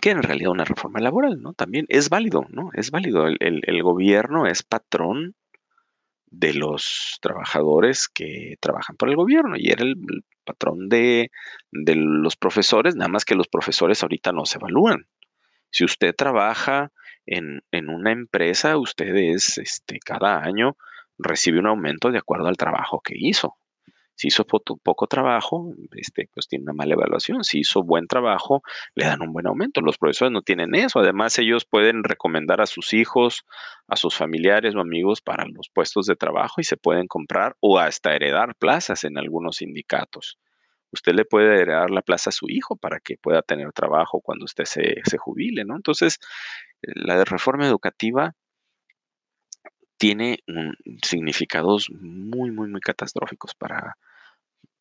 Que 0.00 0.10
en 0.10 0.22
realidad 0.22 0.52
una 0.52 0.64
reforma 0.64 1.00
laboral, 1.00 1.42
¿no? 1.42 1.52
También 1.52 1.86
es 1.88 2.10
válido, 2.10 2.46
¿no? 2.50 2.70
Es 2.74 2.92
válido. 2.92 3.26
el 3.26 3.82
gobierno 3.82 4.46
es 4.46 4.62
patrón 4.62 5.34
de 6.30 6.54
los 6.54 7.18
trabajadores 7.20 8.08
que 8.08 8.56
trabajan 8.60 8.96
por 8.96 9.08
el 9.08 9.16
gobierno 9.16 9.56
y 9.56 9.70
era 9.70 9.84
el, 9.84 9.96
patrón 10.44 10.88
de, 10.88 11.30
los 11.72 12.36
profesores, 12.36 12.96
nada 12.96 13.10
más 13.10 13.26
que 13.26 13.34
los 13.34 13.48
profesores 13.48 14.02
ahorita 14.02 14.32
no 14.32 14.46
se 14.46 14.56
evalúan. 14.56 15.06
Si 15.70 15.84
usted 15.84 16.14
trabaja 16.14 16.90
en, 17.26 17.60
en 17.70 17.90
una 17.90 18.12
empresa, 18.12 18.78
usted 18.78 19.14
es, 19.14 19.58
este, 19.58 19.98
cada 19.98 20.42
año 20.42 20.78
recibe 21.18 21.58
un 21.58 21.66
aumento 21.66 22.10
de 22.10 22.16
acuerdo 22.16 22.48
al 22.48 22.56
trabajo 22.56 23.02
que 23.04 23.14
hizo. 23.14 23.57
Si 24.18 24.26
hizo 24.26 24.44
poco, 24.44 25.06
trabajo, 25.06 25.72
este, 25.92 26.28
pues 26.34 26.48
tiene 26.48 26.64
una 26.64 26.72
mala 26.72 26.94
evaluación. 26.94 27.44
Si 27.44 27.60
hizo 27.60 27.84
buen 27.84 28.08
trabajo, 28.08 28.62
le 28.96 29.06
dan 29.06 29.22
un 29.22 29.32
buen 29.32 29.46
aumento. 29.46 29.80
Los 29.80 29.96
profesores 29.96 30.32
no 30.32 30.42
tienen 30.42 30.74
eso. 30.74 30.98
Además, 30.98 31.38
ellos 31.38 31.64
pueden 31.64 32.02
recomendar 32.02 32.60
a 32.60 32.66
sus 32.66 32.94
hijos, 32.94 33.44
a 33.86 33.94
sus 33.94 34.16
familiares 34.16 34.74
o 34.74 34.80
amigos 34.80 35.20
para 35.20 35.44
los 35.46 35.68
puestos 35.72 36.06
de 36.06 36.16
trabajo 36.16 36.60
y 36.60 36.64
se 36.64 36.76
pueden 36.76 37.06
comprar 37.06 37.54
o 37.60 37.78
hasta 37.78 38.12
heredar 38.12 38.56
plazas 38.56 39.04
en 39.04 39.18
algunos 39.18 39.58
sindicatos. 39.58 40.36
Usted 40.90 41.12
le 41.12 41.24
puede 41.24 41.54
heredar 41.54 41.90
la 41.90 42.02
plaza 42.02 42.30
a 42.30 42.32
su 42.32 42.46
hijo 42.48 42.74
para 42.74 42.98
que 42.98 43.18
pueda 43.18 43.42
tener 43.42 43.72
trabajo 43.72 44.20
cuando 44.20 44.46
usted 44.46 44.64
se, 44.64 44.96
se 45.04 45.16
jubile, 45.16 45.64
¿no? 45.64 45.76
Entonces, 45.76 46.18
la 46.82 47.24
reforma 47.24 47.68
educativa 47.68 48.34
tiene 49.98 50.38
significados 51.02 51.88
muy, 52.00 52.50
muy, 52.50 52.68
muy 52.68 52.80
catastróficos 52.80 53.54
para, 53.54 53.96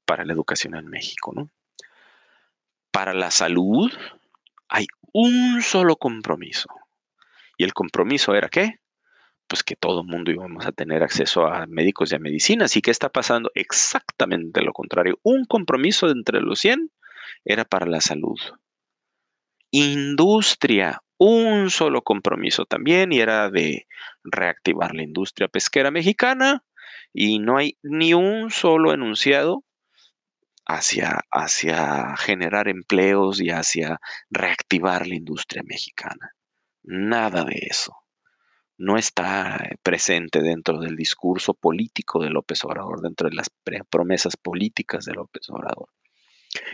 para 0.08 0.26
la 0.26 0.34
educación 0.34 0.74
en 0.76 0.88
México, 0.88 1.34
¿no? 1.36 1.52
Para 2.92 3.14
la 3.14 3.30
salud 3.30 3.92
hay 4.70 4.88
un 5.14 5.62
solo 5.62 5.98
compromiso. 5.98 6.70
¿Y 7.58 7.66
el 7.66 7.74
compromiso 7.74 8.34
era 8.34 8.50
qué? 8.50 8.80
Pues 9.48 9.64
que 9.64 9.76
todo 9.76 10.02
el 10.02 10.08
mundo 10.08 10.32
íbamos 10.32 10.66
a 10.66 10.72
tener 10.72 11.04
acceso 11.04 11.46
a 11.46 11.68
médicos 11.68 12.12
y 12.12 12.16
a 12.16 12.20
medicinas. 12.20 12.76
¿Y 12.76 12.82
qué 12.82 12.90
está 12.90 13.10
pasando? 13.10 13.52
Exactamente 13.54 14.62
lo 14.62 14.74
contrario. 14.74 15.20
Un 15.24 15.46
compromiso 15.46 16.10
entre 16.10 16.42
los 16.42 16.60
100 16.60 16.90
era 17.46 17.66
para 17.66 17.86
la 17.86 18.02
salud. 18.02 18.40
Industria, 19.72 21.04
un 21.18 21.70
solo 21.70 22.02
compromiso 22.02 22.66
también 22.66 23.12
y 23.12 23.20
era 23.20 23.50
de 23.50 23.88
reactivar 24.24 24.96
la 24.96 25.04
industria 25.04 25.50
pesquera 25.50 25.92
mexicana 25.92 26.64
y 27.14 27.40
no 27.40 27.58
hay 27.58 27.78
ni 27.84 28.14
un 28.14 28.52
solo 28.52 28.94
enunciado 28.94 29.64
hacia, 30.68 31.22
hacia 31.32 32.16
generar 32.18 32.68
empleos 32.68 33.42
y 33.42 33.50
hacia 33.50 34.00
reactivar 34.30 35.08
la 35.08 35.16
industria 35.16 35.64
mexicana. 35.66 36.34
Nada 36.84 37.44
de 37.44 37.58
eso. 37.70 37.96
No 38.78 38.98
está 38.98 39.58
eh, 39.58 39.76
presente 39.82 40.42
dentro 40.42 40.80
del 40.80 40.96
discurso 40.96 41.54
político 41.54 42.22
de 42.22 42.30
López 42.30 42.64
Obrador, 42.64 43.02
dentro 43.02 43.30
de 43.30 43.36
las 43.36 43.50
promesas 43.90 44.38
políticas 44.38 45.06
de 45.06 45.14
López 45.14 45.50
Obrador. 45.50 45.90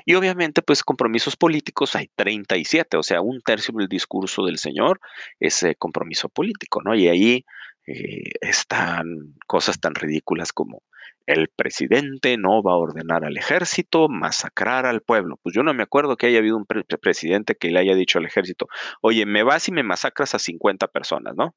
Y 0.05 0.15
obviamente, 0.15 0.61
pues 0.61 0.83
compromisos 0.83 1.35
políticos 1.35 1.95
hay 1.95 2.09
37, 2.15 2.97
o 2.97 3.03
sea, 3.03 3.21
un 3.21 3.41
tercio 3.41 3.73
del 3.77 3.87
discurso 3.87 4.45
del 4.45 4.57
señor 4.57 4.99
es 5.39 5.63
eh, 5.63 5.75
compromiso 5.77 6.29
político, 6.29 6.81
¿no? 6.83 6.95
Y 6.95 7.07
ahí 7.07 7.45
eh, 7.87 8.31
están 8.41 9.35
cosas 9.47 9.79
tan 9.79 9.95
ridículas 9.95 10.51
como 10.53 10.83
el 11.25 11.49
presidente 11.49 12.37
no 12.37 12.61
va 12.61 12.73
a 12.73 12.77
ordenar 12.77 13.23
al 13.23 13.37
ejército 13.37 14.09
masacrar 14.09 14.85
al 14.85 15.01
pueblo. 15.01 15.39
Pues 15.41 15.55
yo 15.55 15.63
no 15.63 15.73
me 15.73 15.83
acuerdo 15.83 16.17
que 16.17 16.27
haya 16.27 16.39
habido 16.39 16.57
un 16.57 16.65
presidente 16.65 17.55
que 17.55 17.71
le 17.71 17.79
haya 17.79 17.95
dicho 17.95 18.19
al 18.19 18.25
ejército, 18.25 18.67
oye, 19.01 19.25
me 19.25 19.43
vas 19.43 19.67
y 19.69 19.71
me 19.71 19.83
masacras 19.83 20.35
a 20.35 20.39
50 20.39 20.87
personas, 20.87 21.35
¿no? 21.35 21.55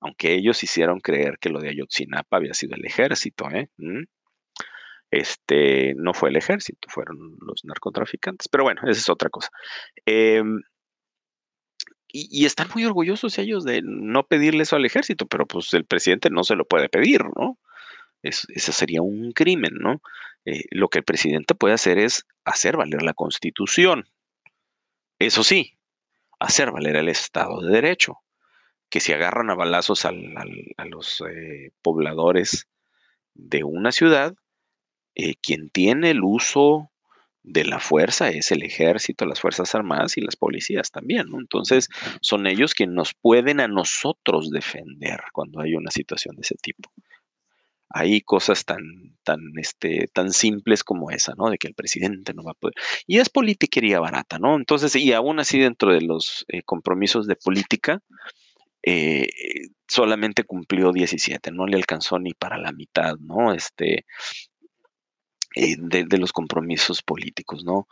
Aunque 0.00 0.34
ellos 0.34 0.62
hicieron 0.62 1.00
creer 1.00 1.38
que 1.40 1.48
lo 1.48 1.60
de 1.60 1.70
Ayotzinapa 1.70 2.36
había 2.36 2.54
sido 2.54 2.76
el 2.76 2.84
ejército, 2.84 3.50
¿eh? 3.50 3.68
¿Mm? 3.78 4.04
Este, 5.10 5.94
no 5.96 6.12
fue 6.12 6.28
el 6.28 6.36
ejército, 6.36 6.88
fueron 6.90 7.36
los 7.40 7.64
narcotraficantes. 7.64 8.48
Pero 8.48 8.64
bueno, 8.64 8.82
esa 8.84 9.00
es 9.00 9.08
otra 9.08 9.30
cosa. 9.30 9.48
Em, 10.06 10.60
y, 12.08 12.46
están 12.46 12.68
muy 12.74 12.84
orgullosos 12.84 13.38
ellos 13.38 13.64
de 13.64 13.82
no 13.84 14.26
pedirle 14.26 14.62
eso 14.62 14.76
al 14.76 14.84
ejército, 14.86 15.26
pero 15.26 15.46
pues 15.46 15.74
el 15.74 15.84
presidente 15.84 16.30
no 16.30 16.44
se 16.44 16.56
lo 16.56 16.64
puede 16.66 16.88
pedir, 16.88 17.22
¿no? 17.36 17.58
Ese 18.22 18.72
sería 18.72 19.02
un 19.02 19.32
crimen, 19.32 19.74
¿no? 19.74 20.02
Eh, 20.44 20.64
lo 20.70 20.88
que 20.88 20.98
el 20.98 21.04
presidente 21.04 21.54
puede 21.54 21.74
hacer 21.74 21.98
es 21.98 22.26
hacer 22.44 22.76
valer 22.76 23.02
la 23.02 23.14
constitución. 23.14 24.08
Eso 25.18 25.44
sí, 25.44 25.78
hacer 26.38 26.70
valer 26.70 26.96
el 26.96 27.08
Estado 27.08 27.60
de 27.60 27.72
Derecho. 27.72 28.18
Que 28.90 29.00
si 29.00 29.12
agarran 29.12 29.50
a 29.50 29.54
balazos 29.54 30.06
a 30.06 30.12
los 30.12 31.22
eh, 31.28 31.72
pobladores 31.82 32.68
de 33.34 33.64
una 33.64 33.92
ciudad, 33.92 34.34
eh, 35.14 35.34
quien 35.42 35.68
tiene 35.68 36.10
el 36.10 36.22
uso 36.22 36.90
de 37.42 37.64
la 37.64 37.80
fuerza 37.80 38.30
es 38.30 38.50
el 38.52 38.62
ejército, 38.62 39.26
las 39.26 39.40
Fuerzas 39.40 39.74
Armadas 39.74 40.16
y 40.16 40.20
las 40.20 40.36
policías 40.36 40.90
también, 40.90 41.28
¿no? 41.28 41.38
Entonces, 41.40 41.88
son 42.20 42.46
ellos 42.46 42.74
quienes 42.74 42.94
nos 42.94 43.14
pueden 43.14 43.60
a 43.60 43.68
nosotros 43.68 44.50
defender 44.50 45.20
cuando 45.32 45.60
hay 45.60 45.74
una 45.74 45.90
situación 45.90 46.36
de 46.36 46.42
ese 46.42 46.56
tipo. 46.60 46.90
Hay 47.90 48.20
cosas 48.20 48.64
tan, 48.64 48.80
tan, 49.24 49.40
este, 49.56 50.08
tan 50.12 50.32
simples 50.32 50.84
como 50.84 51.10
esa, 51.10 51.34
¿no? 51.36 51.50
De 51.50 51.58
que 51.58 51.68
el 51.68 51.74
presidente 51.74 52.34
no 52.34 52.42
va 52.42 52.52
a 52.52 52.54
poder. 52.54 52.74
Y 53.06 53.18
es 53.18 53.30
politiquería 53.30 54.00
barata, 54.00 54.38
¿no? 54.38 54.56
Entonces, 54.56 54.94
y 54.96 55.12
aún 55.12 55.40
así 55.40 55.58
dentro 55.58 55.92
de 55.92 56.02
los 56.02 56.44
eh, 56.48 56.62
compromisos 56.62 57.26
de 57.26 57.36
política, 57.36 58.00
eh, 58.82 59.28
solamente 59.86 60.44
cumplió 60.44 60.92
17, 60.92 61.50
no 61.52 61.66
le 61.66 61.76
alcanzó 61.76 62.18
ni 62.18 62.34
para 62.34 62.58
la 62.58 62.72
mitad, 62.72 63.16
¿no? 63.18 63.52
Este, 63.52 64.06
eh, 65.56 65.76
de, 65.78 66.18
los 66.18 66.32
compromisos 66.32 67.02
políticos, 67.02 67.64
¿no? 67.64 67.88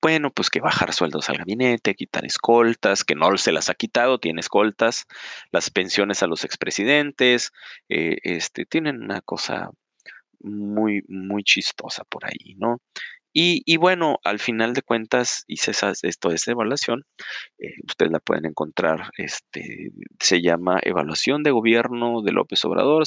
Bueno, 0.00 0.30
pues 0.30 0.50
que 0.50 0.60
bajar 0.60 0.92
sueldos 0.92 1.28
al 1.28 1.38
gabinete, 1.38 1.94
quitar 1.94 2.24
escoltas, 2.24 3.04
que 3.04 3.14
no 3.14 3.36
se 3.36 3.52
las 3.52 3.68
ha 3.68 3.74
quitado, 3.74 4.18
tiene 4.18 4.40
escoltas, 4.40 5.06
las 5.50 5.70
pensiones 5.70 6.22
a 6.22 6.26
los 6.26 6.44
expresidentes, 6.44 7.52
este, 7.88 8.64
tienen 8.64 9.02
una 9.02 9.20
cosa 9.20 9.70
muy, 10.40 11.02
muy 11.08 11.42
chistosa 11.42 12.04
por 12.04 12.26
ahí, 12.26 12.54
¿no? 12.56 12.80
Y, 13.32 13.76
bueno, 13.76 14.18
al 14.24 14.40
final 14.40 14.74
de 14.74 14.82
cuentas 14.82 15.44
hice 15.46 15.70
esa, 15.70 15.92
esto, 16.02 16.30
esa 16.30 16.50
evaluación. 16.50 17.04
Eh, 17.58 17.74
ustedes 17.86 18.10
la 18.10 18.20
pueden 18.20 18.46
encontrar. 18.46 19.10
Este, 19.16 19.92
se 20.18 20.42
llama 20.42 20.80
Evaluación 20.82 21.42
de 21.42 21.52
Gobierno 21.52 22.22
de 22.22 22.32
López 22.32 22.64
Obrador, 22.64 23.04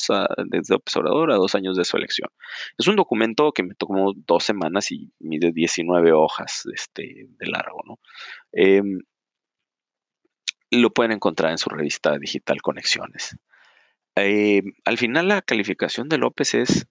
desde 0.48 0.74
López 0.74 0.96
Obrador 0.96 1.32
a 1.32 1.36
dos 1.36 1.56
años 1.56 1.76
de 1.76 1.84
su 1.84 1.98
elección. 1.98 2.30
Es 2.78 2.88
un 2.88 2.96
documento 2.96 3.52
que 3.52 3.64
me 3.64 3.76
tomó 3.76 4.14
dos 4.16 4.44
semanas 4.44 4.92
y 4.92 5.12
mide 5.20 5.52
19 5.52 6.14
hojas 6.14 6.64
este, 6.74 7.28
de 7.28 7.48
largo. 7.48 7.82
¿no? 7.86 8.00
Em, 8.54 9.00
lo 10.70 10.92
pueden 10.92 11.12
encontrar 11.12 11.52
en 11.52 11.58
su 11.58 11.70
revista 11.70 12.18
digital 12.18 12.62
Conexiones. 12.62 13.36
Em, 14.16 14.74
al 14.86 14.98
final 14.98 15.30
la 15.30 15.42
calificación 15.42 16.10
de 16.10 16.18
López 16.18 16.54
es 16.54 16.86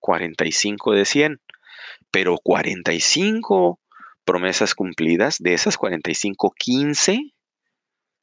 45 0.00 0.94
eh, 0.94 0.98
de 0.98 1.04
100 1.04 1.40
pero 2.10 2.38
45 2.42 3.80
promesas 4.24 4.74
cumplidas, 4.74 5.38
de 5.38 5.54
esas 5.54 5.76
45, 5.76 6.54
15 6.56 7.32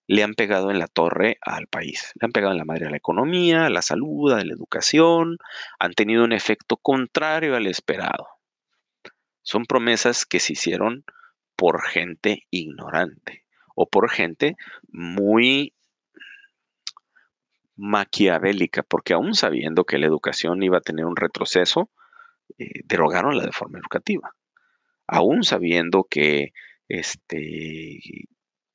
le 0.08 0.24
han 0.24 0.34
pegado 0.34 0.72
en 0.72 0.80
la 0.80 0.88
torre 0.88 1.38
al 1.40 1.68
país. 1.68 2.14
Le 2.20 2.26
han 2.26 2.32
pegado 2.32 2.52
en 2.52 2.58
la 2.58 2.66
madre 2.66 2.88
a 2.88 2.90
la 2.90 2.98
economía, 2.98 3.68
a 3.68 3.70
la 3.70 3.84
salud, 3.84 4.32
a 4.32 4.44
la 4.44 4.54
educación, 4.54 5.38
han 5.78 5.94
tenido 5.94 6.24
un 6.24 6.32
efecto 6.32 6.78
contrario 6.78 7.56
al 7.56 7.68
esperado. 7.68 8.28
Son 9.44 9.66
promesas 9.66 10.26
que 10.26 10.40
se 10.40 10.54
hicieron 10.54 11.06
por 11.56 11.84
gente 11.84 12.48
ignorante 12.50 13.46
o 13.76 13.88
por 13.88 14.10
gente 14.10 14.56
muy 14.88 15.74
maquiavélica, 17.76 18.82
porque 18.82 19.14
aún 19.14 19.36
sabiendo 19.36 19.86
que 19.86 20.00
la 20.00 20.08
educación 20.08 20.64
iba 20.64 20.80
a 20.80 20.82
tener 20.82 21.06
un 21.06 21.16
retroceso, 21.16 21.90
eh, 22.60 22.82
derogaron 22.86 23.38
la 23.38 23.46
reforma 23.46 23.80
educativa, 23.80 24.36
aún 25.08 25.44
sabiendo 25.44 26.06
que, 26.10 26.54
este, 26.90 28.28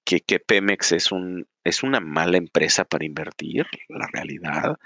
que, 0.05 0.40
Pemex 0.40 0.92
es, 0.92 1.12
un, 1.12 1.47
es 1.64 1.83
una 1.83 2.01
mala 2.01 2.38
empresa 2.38 2.85
para 2.85 3.05
invertir, 3.05 3.66
la 3.88 4.09
realidad, 4.11 4.79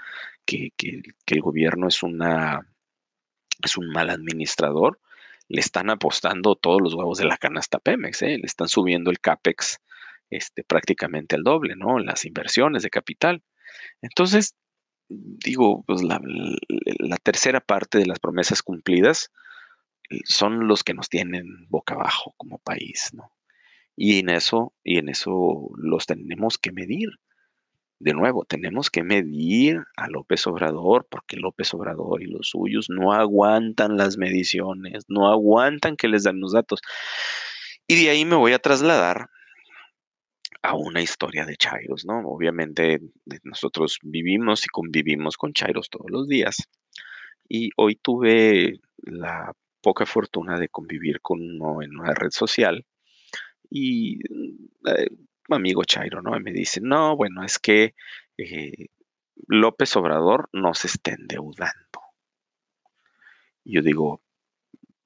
que, 0.45 0.73
el 1.27 1.41
gobierno 1.41 1.87
es, 1.87 2.03
una, 2.03 2.67
es 3.63 3.77
un 3.77 3.89
mal 3.89 4.09
administrador, 4.09 4.99
le 5.47 5.61
están 5.61 5.89
apostando 5.89 6.55
todos 6.55 6.81
los 6.81 6.93
huevos 6.93 7.17
de 7.17 7.25
la 7.25 7.37
canasta 7.37 7.79
Pemex, 7.79 8.21
¿eh? 8.23 8.37
le 8.37 8.45
están 8.45 8.67
subiendo 8.67 9.11
el 9.11 9.21
CAPEX 9.21 9.79
este, 10.29 10.63
prácticamente 10.63 11.35
al 11.35 11.43
doble, 11.43 11.75
¿no? 11.75 11.99
Las 11.99 12.25
inversiones 12.25 12.83
de 12.83 12.89
capital. 12.89 13.41
Entonces, 14.01 14.55
digo, 15.09 15.83
pues 15.85 16.03
la, 16.03 16.19
tercera 17.23 17.59
parte 17.59 17.97
de 17.97 18.05
las 18.05 18.19
promesas 18.19 18.61
cumplidas 18.61 19.31
eh, 20.09 20.19
son 20.25 20.67
los 20.67 20.83
que 20.83 20.93
nos 20.93 21.09
tienen 21.09 21.67
boca 21.69 21.95
abajo 21.95 22.33
como 22.37 22.59
país, 22.59 23.09
¿no? 23.13 23.31
Y 23.95 24.19
en 24.19 24.29
eso, 24.29 24.73
y 24.83 24.97
en 24.97 25.09
eso 25.09 25.71
los 25.75 26.05
tenemos 26.05 26.57
que 26.57 26.71
medir. 26.71 27.09
De 27.99 28.13
nuevo, 28.13 28.45
tenemos 28.45 28.89
que 28.89 29.03
medir 29.03 29.83
a 29.97 30.07
López 30.07 30.47
Obrador, 30.47 31.05
porque 31.11 31.35
López 31.35 31.73
Obrador 31.73 32.23
y 32.23 32.27
los 32.27 32.47
suyos 32.47 32.85
no 32.89 33.11
aguantan 33.11 33.97
las 33.97 34.17
mediciones, 34.17 35.03
no 35.09 35.29
aguantan 35.29 35.97
que 35.97 36.07
les 36.07 36.23
dan 36.23 36.39
los 36.39 36.53
datos. 36.53 36.79
Y 37.87 38.01
de 38.01 38.09
ahí 38.09 38.23
me 38.23 38.37
voy 38.37 38.53
a 38.53 38.59
trasladar 38.59 39.29
a 40.61 40.75
una 40.75 41.01
historia 41.01 41.45
de 41.45 41.55
Chairos, 41.55 42.05
¿no? 42.05 42.19
Obviamente 42.27 42.99
nosotros 43.43 43.99
vivimos 44.03 44.65
y 44.65 44.67
convivimos 44.67 45.37
con 45.37 45.53
Chairos 45.53 45.89
todos 45.89 46.09
los 46.09 46.27
días. 46.27 46.69
Y 47.47 47.69
hoy 47.77 47.95
tuve 47.95 48.79
la 48.97 49.53
poca 49.81 50.05
fortuna 50.05 50.59
de 50.59 50.69
convivir 50.69 51.21
con 51.21 51.39
uno 51.41 51.81
en 51.81 51.97
una 51.97 52.13
red 52.13 52.31
social 52.31 52.85
y 53.69 54.19
eh, 54.85 55.07
un 55.47 55.55
amigo 55.55 55.83
Chairo, 55.83 56.21
¿no? 56.21 56.37
me 56.39 56.51
dice, 56.51 56.79
no, 56.81 57.15
bueno, 57.15 57.43
es 57.43 57.57
que 57.59 57.95
eh, 58.37 58.87
López 59.47 59.95
Obrador 59.95 60.49
no 60.53 60.73
se 60.73 60.87
está 60.87 61.11
endeudando. 61.11 62.01
Y 63.63 63.75
yo 63.75 63.81
digo, 63.81 64.21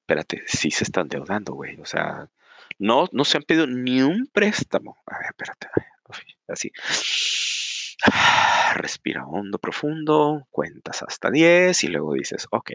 espérate, 0.00 0.42
sí 0.46 0.70
se 0.70 0.84
está 0.84 1.00
endeudando, 1.00 1.54
güey. 1.54 1.80
O 1.80 1.84
sea, 1.84 2.28
no, 2.78 3.08
no 3.12 3.24
se 3.24 3.38
han 3.38 3.44
pedido 3.44 3.66
ni 3.66 4.02
un 4.02 4.26
préstamo. 4.32 4.96
A 5.06 5.18
ver, 5.18 5.28
espérate, 5.28 5.68
así. 6.48 6.70
Respira 8.76 9.26
hondo, 9.26 9.58
profundo, 9.58 10.46
cuentas 10.50 11.02
hasta 11.02 11.30
10 11.30 11.84
y 11.84 11.88
luego 11.88 12.14
dices, 12.14 12.46
ok, 12.50 12.72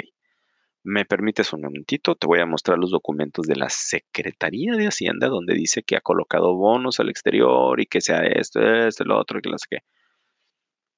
me 0.84 1.06
permites 1.06 1.54
un 1.54 1.62
momentito, 1.62 2.16
te 2.16 2.28
voy 2.28 2.40
a 2.40 2.46
mostrar 2.46 2.78
los 2.78 2.92
documentos 2.92 3.46
de 3.46 3.56
la 3.56 3.70
Secretaría 3.70 4.74
de 4.76 4.88
Hacienda 4.88 5.28
donde 5.28 5.54
dice 5.54 5.84
que 5.84 5.96
ha 5.98 6.02
colocado 6.02 6.56
bonos 6.56 7.00
al 7.00 7.10
exterior 7.10 7.80
y 7.80 7.86
que 7.86 8.02
sea 8.02 8.22
esto, 8.26 8.62
esto, 8.62 9.04
lo 9.04 9.20
otro, 9.20 9.42
que 9.42 9.50
lo 9.50 9.58
sé 9.58 9.68
qué. 9.70 9.80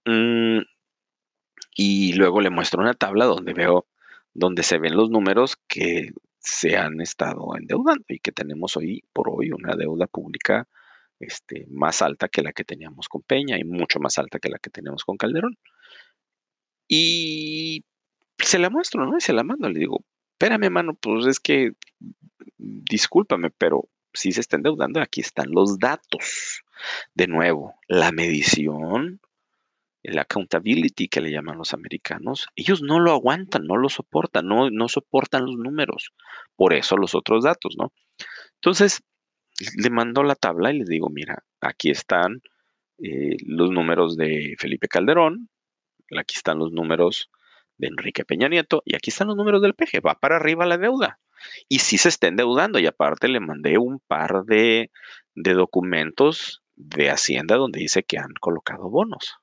Mm, 0.06 0.62
y 1.76 2.14
luego 2.14 2.42
le 2.42 2.50
muestro 2.50 2.82
una 2.82 2.94
tabla 2.94 3.26
donde 3.26 3.54
veo, 3.54 3.88
donde 4.34 4.64
se 4.64 4.78
ven 4.78 4.96
los 4.96 5.10
números 5.10 5.58
que 5.68 6.12
se 6.42 6.76
han 6.76 7.00
estado 7.02 7.56
endeudando 7.56 8.04
y 8.10 8.20
que 8.20 8.32
tenemos 8.32 8.76
hoy 8.76 9.04
por 9.14 9.30
hoy 9.30 9.52
una 9.52 9.76
deuda 9.76 10.08
pública 10.08 10.68
este, 11.20 11.68
más 11.70 12.02
alta 12.02 12.28
que 12.30 12.42
la 12.42 12.52
que 12.52 12.64
teníamos 12.64 13.08
con 13.08 13.22
Peña 13.22 13.58
y 13.60 13.64
mucho 13.64 14.00
más 14.00 14.18
alta 14.18 14.40
que 14.40 14.50
la 14.50 14.58
que 14.58 14.72
tenemos 14.72 15.04
con 15.04 15.18
Calderón. 15.18 15.58
Y 16.88 17.86
se 18.40 18.60
la 18.60 18.70
muestro, 18.70 19.06
¿no? 19.06 19.18
Y 19.18 19.22
se 19.22 19.34
la 19.34 19.44
mando. 19.44 19.70
Le 19.70 19.80
digo, 19.80 20.04
espérame, 20.34 20.72
mano, 20.72 20.96
pues 20.96 21.28
es 21.28 21.40
que, 21.40 21.74
discúlpame, 22.58 23.52
pero 23.52 23.88
si 24.14 24.32
se 24.32 24.42
está 24.42 24.58
endeudando, 24.58 25.00
aquí 25.00 25.22
están 25.22 25.52
los 25.52 25.78
datos. 25.78 26.64
De 27.14 27.28
nuevo, 27.28 27.76
la 27.88 28.12
medición 28.12 29.22
el 30.04 30.20
accountability 30.20 31.08
que 31.08 31.22
le 31.22 31.32
llaman 31.32 31.58
los 31.58 31.74
americanos, 31.74 32.48
ellos 32.56 32.82
no 32.82 33.00
lo 33.00 33.12
aguantan, 33.12 33.66
no 33.66 33.78
lo 33.78 33.90
soportan, 33.90 34.48
no, 34.48 34.70
no 34.70 34.88
soportan 34.88 35.46
los 35.46 35.56
números. 35.56 36.12
Por 36.56 36.74
eso 36.74 36.98
los 36.98 37.16
otros 37.16 37.44
datos, 37.44 37.76
¿no? 37.78 37.94
Entonces, 38.56 39.04
le 39.78 39.90
mando 39.90 40.24
la 40.24 40.36
tabla 40.36 40.72
y 40.72 40.80
les 40.80 40.88
digo, 40.88 41.10
mira, 41.10 41.44
aquí 41.60 41.92
están 41.92 42.42
eh, 42.98 43.38
los 43.46 43.70
números 43.72 44.18
de 44.18 44.56
Felipe 44.58 44.88
Calderón, 44.88 45.50
Aquí 46.18 46.36
están 46.36 46.60
los 46.60 46.72
números 46.72 47.30
de 47.78 47.88
Enrique 47.88 48.26
Peña 48.26 48.50
Nieto 48.50 48.84
y 48.86 48.96
aquí 48.96 49.10
están 49.10 49.28
los 49.28 49.38
números 49.38 49.62
del 49.62 49.74
PG. 49.74 50.06
Va 50.06 50.16
para 50.16 50.38
arriba 50.38 50.66
la 50.66 50.78
deuda. 50.78 51.20
Y 51.68 51.80
sí 51.80 51.98
se 51.98 52.10
está 52.10 52.28
endeudando. 52.28 52.80
Y 52.80 52.86
aparte 52.86 53.28
le 53.28 53.40
mandé 53.40 53.78
un 53.78 54.00
par 54.00 54.44
de, 54.46 54.92
de 55.36 55.54
documentos 55.54 56.62
de 56.76 57.10
Hacienda 57.10 57.56
donde 57.56 57.80
dice 57.80 58.04
que 58.04 58.18
han 58.18 58.34
colocado 58.40 58.90
bonos. 58.90 59.38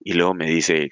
Y 0.00 0.14
luego 0.14 0.34
me 0.34 0.46
dice, 0.46 0.90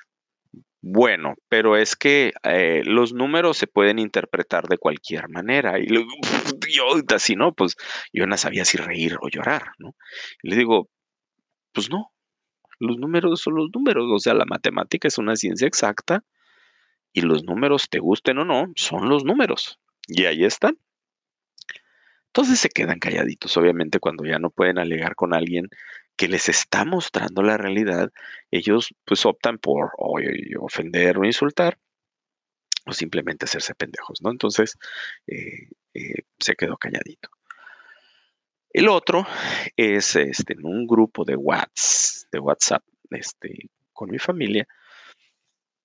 bueno, 0.80 1.34
pero 1.48 1.76
es 1.76 1.96
que 1.96 2.32
eh, 2.42 2.82
los 2.84 3.14
números 3.14 3.56
se 3.56 3.66
pueden 3.66 3.98
interpretar 3.98 4.68
de 4.68 4.78
cualquier 4.78 5.28
manera. 5.28 5.78
Y 5.78 5.86
luego, 5.86 6.10
yo 6.68 6.84
así, 7.14 7.36
¿no? 7.36 7.54
Pues 7.54 7.76
yo 8.12 8.26
no 8.26 8.36
sabía 8.36 8.64
si 8.64 8.76
reír 8.76 9.16
o 9.20 9.28
llorar, 9.28 9.72
¿no? 9.78 9.94
Y 10.42 10.50
le 10.50 10.56
digo, 10.56 10.90
pues 11.72 11.90
no, 11.90 12.12
los 12.78 12.98
números 12.98 13.40
son 13.40 13.54
los 13.54 13.70
números, 13.74 14.04
o 14.12 14.18
sea, 14.18 14.34
la 14.34 14.44
matemática 14.44 15.08
es 15.08 15.18
una 15.18 15.36
ciencia 15.36 15.66
exacta 15.66 16.22
y 17.14 17.22
los 17.22 17.44
números, 17.44 17.88
te 17.88 18.00
gusten 18.00 18.38
o 18.38 18.44
no, 18.44 18.72
son 18.76 19.08
los 19.08 19.24
números. 19.24 19.78
Y 20.08 20.24
ahí 20.26 20.44
están. 20.44 20.78
Entonces 22.26 22.58
se 22.58 22.68
quedan 22.68 22.98
calladitos, 22.98 23.56
obviamente, 23.56 24.00
cuando 24.00 24.24
ya 24.24 24.40
no 24.40 24.50
pueden 24.50 24.78
alegar 24.78 25.14
con 25.14 25.32
alguien 25.32 25.68
que 26.16 26.28
les 26.28 26.48
está 26.48 26.84
mostrando 26.84 27.42
la 27.42 27.56
realidad, 27.56 28.12
ellos 28.50 28.94
pues 29.04 29.26
optan 29.26 29.58
por 29.58 29.92
ofender 29.98 31.18
o 31.18 31.24
insultar 31.24 31.78
o 32.86 32.92
simplemente 32.92 33.46
hacerse 33.46 33.74
pendejos, 33.74 34.22
¿no? 34.22 34.30
Entonces 34.30 34.76
eh, 35.26 35.70
eh, 35.94 36.22
se 36.38 36.54
quedó 36.54 36.76
calladito. 36.76 37.30
El 38.70 38.88
otro 38.88 39.26
es 39.76 40.16
este, 40.16 40.54
en 40.54 40.66
un 40.66 40.86
grupo 40.86 41.24
de 41.24 41.36
WhatsApp, 41.36 42.30
de 42.32 42.38
WhatsApp 42.40 42.82
este, 43.10 43.70
con 43.92 44.10
mi 44.10 44.18
familia, 44.18 44.66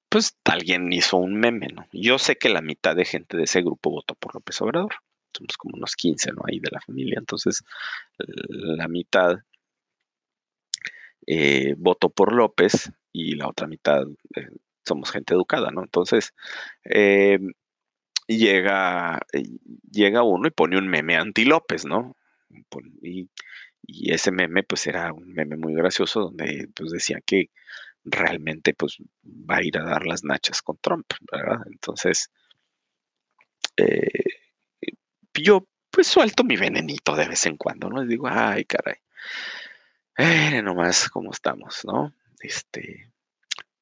pues 0.09 0.35
alguien 0.43 0.91
hizo 0.91 1.17
un 1.17 1.35
meme, 1.39 1.67
¿no? 1.67 1.87
Yo 1.93 2.17
sé 2.17 2.37
que 2.37 2.49
la 2.49 2.61
mitad 2.61 2.95
de 2.95 3.05
gente 3.05 3.37
de 3.37 3.43
ese 3.43 3.61
grupo 3.61 3.91
votó 3.91 4.15
por 4.15 4.33
López 4.33 4.59
Obrador. 4.61 4.95
Somos 5.31 5.55
como 5.57 5.77
unos 5.77 5.95
15, 5.95 6.31
¿no? 6.31 6.41
Ahí 6.47 6.59
de 6.59 6.71
la 6.71 6.81
familia. 6.81 7.19
Entonces, 7.19 7.63
la 8.17 8.87
mitad 8.87 9.37
eh, 11.27 11.75
por 12.15 12.33
López 12.33 12.91
y 13.13 13.35
la 13.35 13.47
otra 13.47 13.67
mitad 13.67 14.03
eh, 14.35 14.49
somos 14.85 15.11
gente 15.11 15.33
educada, 15.33 15.71
¿no? 15.71 15.81
Entonces, 15.83 16.33
em, 16.83 17.51
llega, 18.27 19.19
llega 19.91 20.23
uno 20.23 20.47
y 20.47 20.51
pone 20.51 20.77
un 20.77 20.87
meme 20.87 21.17
anti-López, 21.17 21.85
¿no? 21.85 22.15
Y, 23.01 23.29
ese 24.11 24.31
meme, 24.31 24.63
pues 24.63 24.87
era 24.87 25.11
un 25.13 25.33
meme 25.33 25.57
muy 25.57 25.73
gracioso 25.73 26.21
donde 26.21 26.69
pues 26.75 26.91
decía 26.91 27.19
que 27.25 27.49
realmente 28.03 28.73
pues 28.73 28.97
va 29.25 29.57
a 29.57 29.63
ir 29.63 29.77
a 29.77 29.83
dar 29.83 30.05
las 30.05 30.23
nachas 30.23 30.61
con 30.61 30.77
Trump, 30.77 31.05
¿verdad? 31.31 31.61
Entonces, 31.71 32.29
eh, 33.77 34.07
yo 35.33 35.67
pues 35.91 36.07
suelto 36.07 36.43
mi 36.43 36.55
venenito 36.57 37.15
de 37.15 37.27
vez 37.27 37.45
en 37.45 37.57
cuando, 37.57 37.89
¿no? 37.89 38.03
Y 38.03 38.07
digo, 38.07 38.27
ay, 38.27 38.65
caray. 38.65 38.95
Eh, 40.19 40.61
nomás 40.61 41.09
cómo 41.09 41.31
estamos, 41.31 41.85
¿no? 41.85 42.13
Este, 42.41 43.11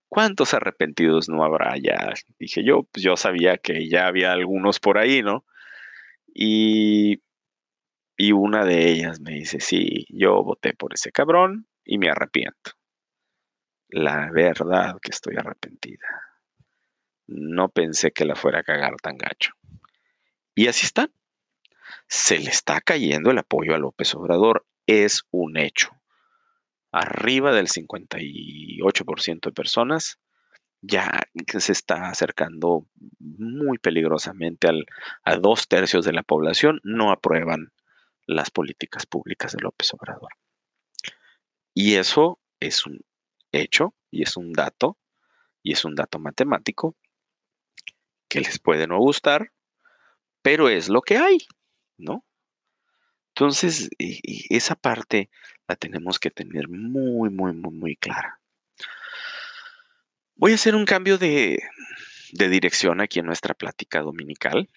¿cuántos 0.07 0.53
arrepentidos 0.53 1.27
no 1.29 1.43
habrá 1.43 1.75
ya? 1.77 2.13
Dije 2.39 2.63
yo, 2.63 2.83
pues 2.83 3.03
yo 3.03 3.17
sabía 3.17 3.57
que 3.57 3.89
ya 3.89 4.07
había 4.07 4.31
algunos 4.31 4.79
por 4.79 4.99
ahí, 4.99 5.23
¿no? 5.23 5.45
Y, 6.33 7.23
y 8.15 8.31
una 8.33 8.65
de 8.65 8.89
ellas 8.89 9.19
me 9.19 9.31
dice, 9.31 9.59
sí, 9.59 10.05
yo 10.09 10.43
voté 10.43 10.73
por 10.73 10.93
ese 10.93 11.11
cabrón 11.11 11.67
y 11.83 11.97
me 11.97 12.09
arrepiento 12.09 12.77
la 13.89 14.29
verdad 14.31 14.99
que 15.01 15.11
estoy 15.11 15.35
arrepentida. 15.37 16.07
No 17.27 17.69
pensé 17.69 18.11
que 18.11 18.25
la 18.25 18.35
fuera 18.35 18.59
a 18.59 18.63
cagar 18.63 18.95
tan 19.01 19.17
gacho. 19.17 19.53
Y 20.55 20.67
así 20.67 20.85
está. 20.85 21.09
Se 22.07 22.39
le 22.39 22.49
está 22.49 22.81
cayendo 22.81 23.31
el 23.31 23.37
apoyo 23.37 23.75
a 23.75 23.77
López 23.77 24.13
Obrador. 24.15 24.65
Es 24.85 25.23
un 25.31 25.57
hecho. 25.57 25.91
Arriba 26.99 27.51
del 27.53 27.67
58% 27.67 29.39
de 29.41 29.51
personas 29.51 30.19
ya 30.81 31.21
se 31.59 31.71
está 31.71 32.09
acercando 32.09 32.87
muy 33.19 33.77
peligrosamente 33.77 34.67
al, 34.67 34.85
a 35.23 35.35
dos 35.35 35.67
tercios 35.67 36.05
de 36.05 36.13
la 36.13 36.23
población 36.23 36.79
no 36.83 37.11
aprueban 37.11 37.71
las 38.25 38.49
políticas 38.49 39.05
públicas 39.05 39.53
de 39.53 39.61
López 39.61 39.93
Obrador. 39.93 40.31
Y 41.75 41.95
eso 41.95 42.39
es 42.59 42.87
un 42.87 43.01
hecho 43.51 43.93
y 44.09 44.23
es 44.23 44.35
un 44.35 44.51
dato 44.51 44.97
y 45.61 45.73
es 45.73 45.85
un 45.85 45.93
dato 45.93 46.17
matemático 46.17 46.95
que 48.27 48.39
les 48.39 48.57
puede 48.57 48.87
no 48.87 48.97
gustar, 48.97 49.51
pero 50.41 50.67
es 50.67 50.89
lo 50.89 51.01
que 51.01 51.17
hay, 51.17 51.37
¿no? 51.97 52.25
Entonces, 53.35 53.91
esa 53.99 54.73
parte 54.73 55.29
la 55.67 55.75
tenemos 55.75 56.19
que 56.19 56.31
tener 56.31 56.67
muy, 56.69 57.29
muy, 57.29 57.53
muy, 57.53 57.73
muy 57.73 57.95
clara. 57.95 58.39
Voy 60.35 60.51
a 60.51 60.55
hacer 60.55 60.75
un 60.75 60.85
cambio 60.85 61.17
de, 61.17 61.59
de 62.31 62.49
dirección 62.49 63.01
aquí 63.01 63.19
en 63.19 63.25
nuestra 63.25 63.53
plática 63.53 64.01
dominical. 64.01 64.69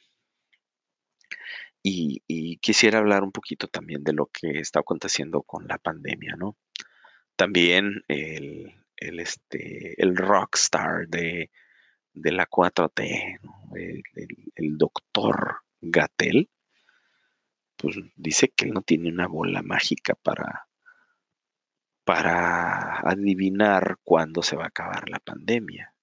Y, 1.83 2.59
quisiera 2.59 2.99
hablar 2.99 3.23
un 3.23 3.33
poquito 3.33 3.67
también 3.67 4.05
de 4.05 4.13
lo 4.13 4.27
que 4.27 4.59
está 4.59 4.81
aconteciendo 4.81 5.43
con 5.43 5.67
la 5.67 5.79
pandemia, 5.79 6.37
¿no? 6.37 6.59
También 7.37 8.05
el, 8.09 8.75
el, 8.97 9.21
este, 9.21 9.95
el 10.03 10.15
rockstar 10.15 11.09
de, 11.09 11.51
de 12.13 12.33
la 12.33 12.47
4T, 12.47 13.41
el, 14.57 14.77
doctor 14.77 15.63
Gatel, 15.81 16.51
pues 17.77 17.97
dice 18.15 18.49
que 18.49 18.67
él 18.67 18.73
no 18.73 18.83
tiene 18.83 19.09
una 19.09 19.27
bola 19.27 19.63
mágica 19.63 20.15
para, 20.15 20.69
para 22.11 23.09
adivinar 23.09 23.99
cuándo 24.03 24.43
se 24.43 24.57
va 24.57 24.65
a 24.65 24.67
acabar 24.67 25.09
la 25.09 25.21
pandemia. 25.21 25.95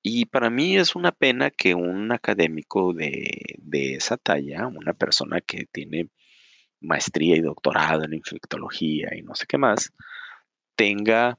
Y 0.00 0.26
para 0.26 0.48
mí 0.48 0.76
es 0.76 0.94
una 0.94 1.10
pena 1.10 1.50
que 1.50 1.74
un 1.74 2.12
académico 2.12 2.92
de, 2.92 3.56
de, 3.58 3.94
esa 3.94 4.16
talla, 4.16 4.68
una 4.68 4.92
persona 4.92 5.40
que 5.40 5.66
tiene 5.72 6.10
maestría 6.80 7.34
y 7.34 7.40
doctorado 7.40 8.04
en 8.04 8.14
infectología 8.14 9.08
y 9.16 9.22
no 9.22 9.34
sé 9.34 9.46
qué 9.48 9.58
más, 9.58 9.92
tenga 10.76 11.36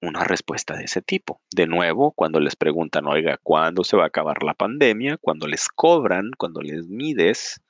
una 0.00 0.24
respuesta 0.24 0.78
de 0.78 0.84
ese 0.84 1.02
tipo. 1.02 1.42
De 1.54 1.66
nuevo, 1.66 2.12
cuando 2.12 2.40
les 2.40 2.56
preguntan, 2.56 3.06
oiga, 3.06 3.38
¿cuándo 3.42 3.84
se 3.84 3.98
va 3.98 4.04
a 4.04 4.06
acabar 4.06 4.42
la 4.42 4.54
pandemia? 4.54 5.18
Cuando 5.18 5.46
les 5.46 5.68
cobran, 5.68 6.30
cuando 6.38 6.62
les 6.62 6.88
mides, 6.88 7.60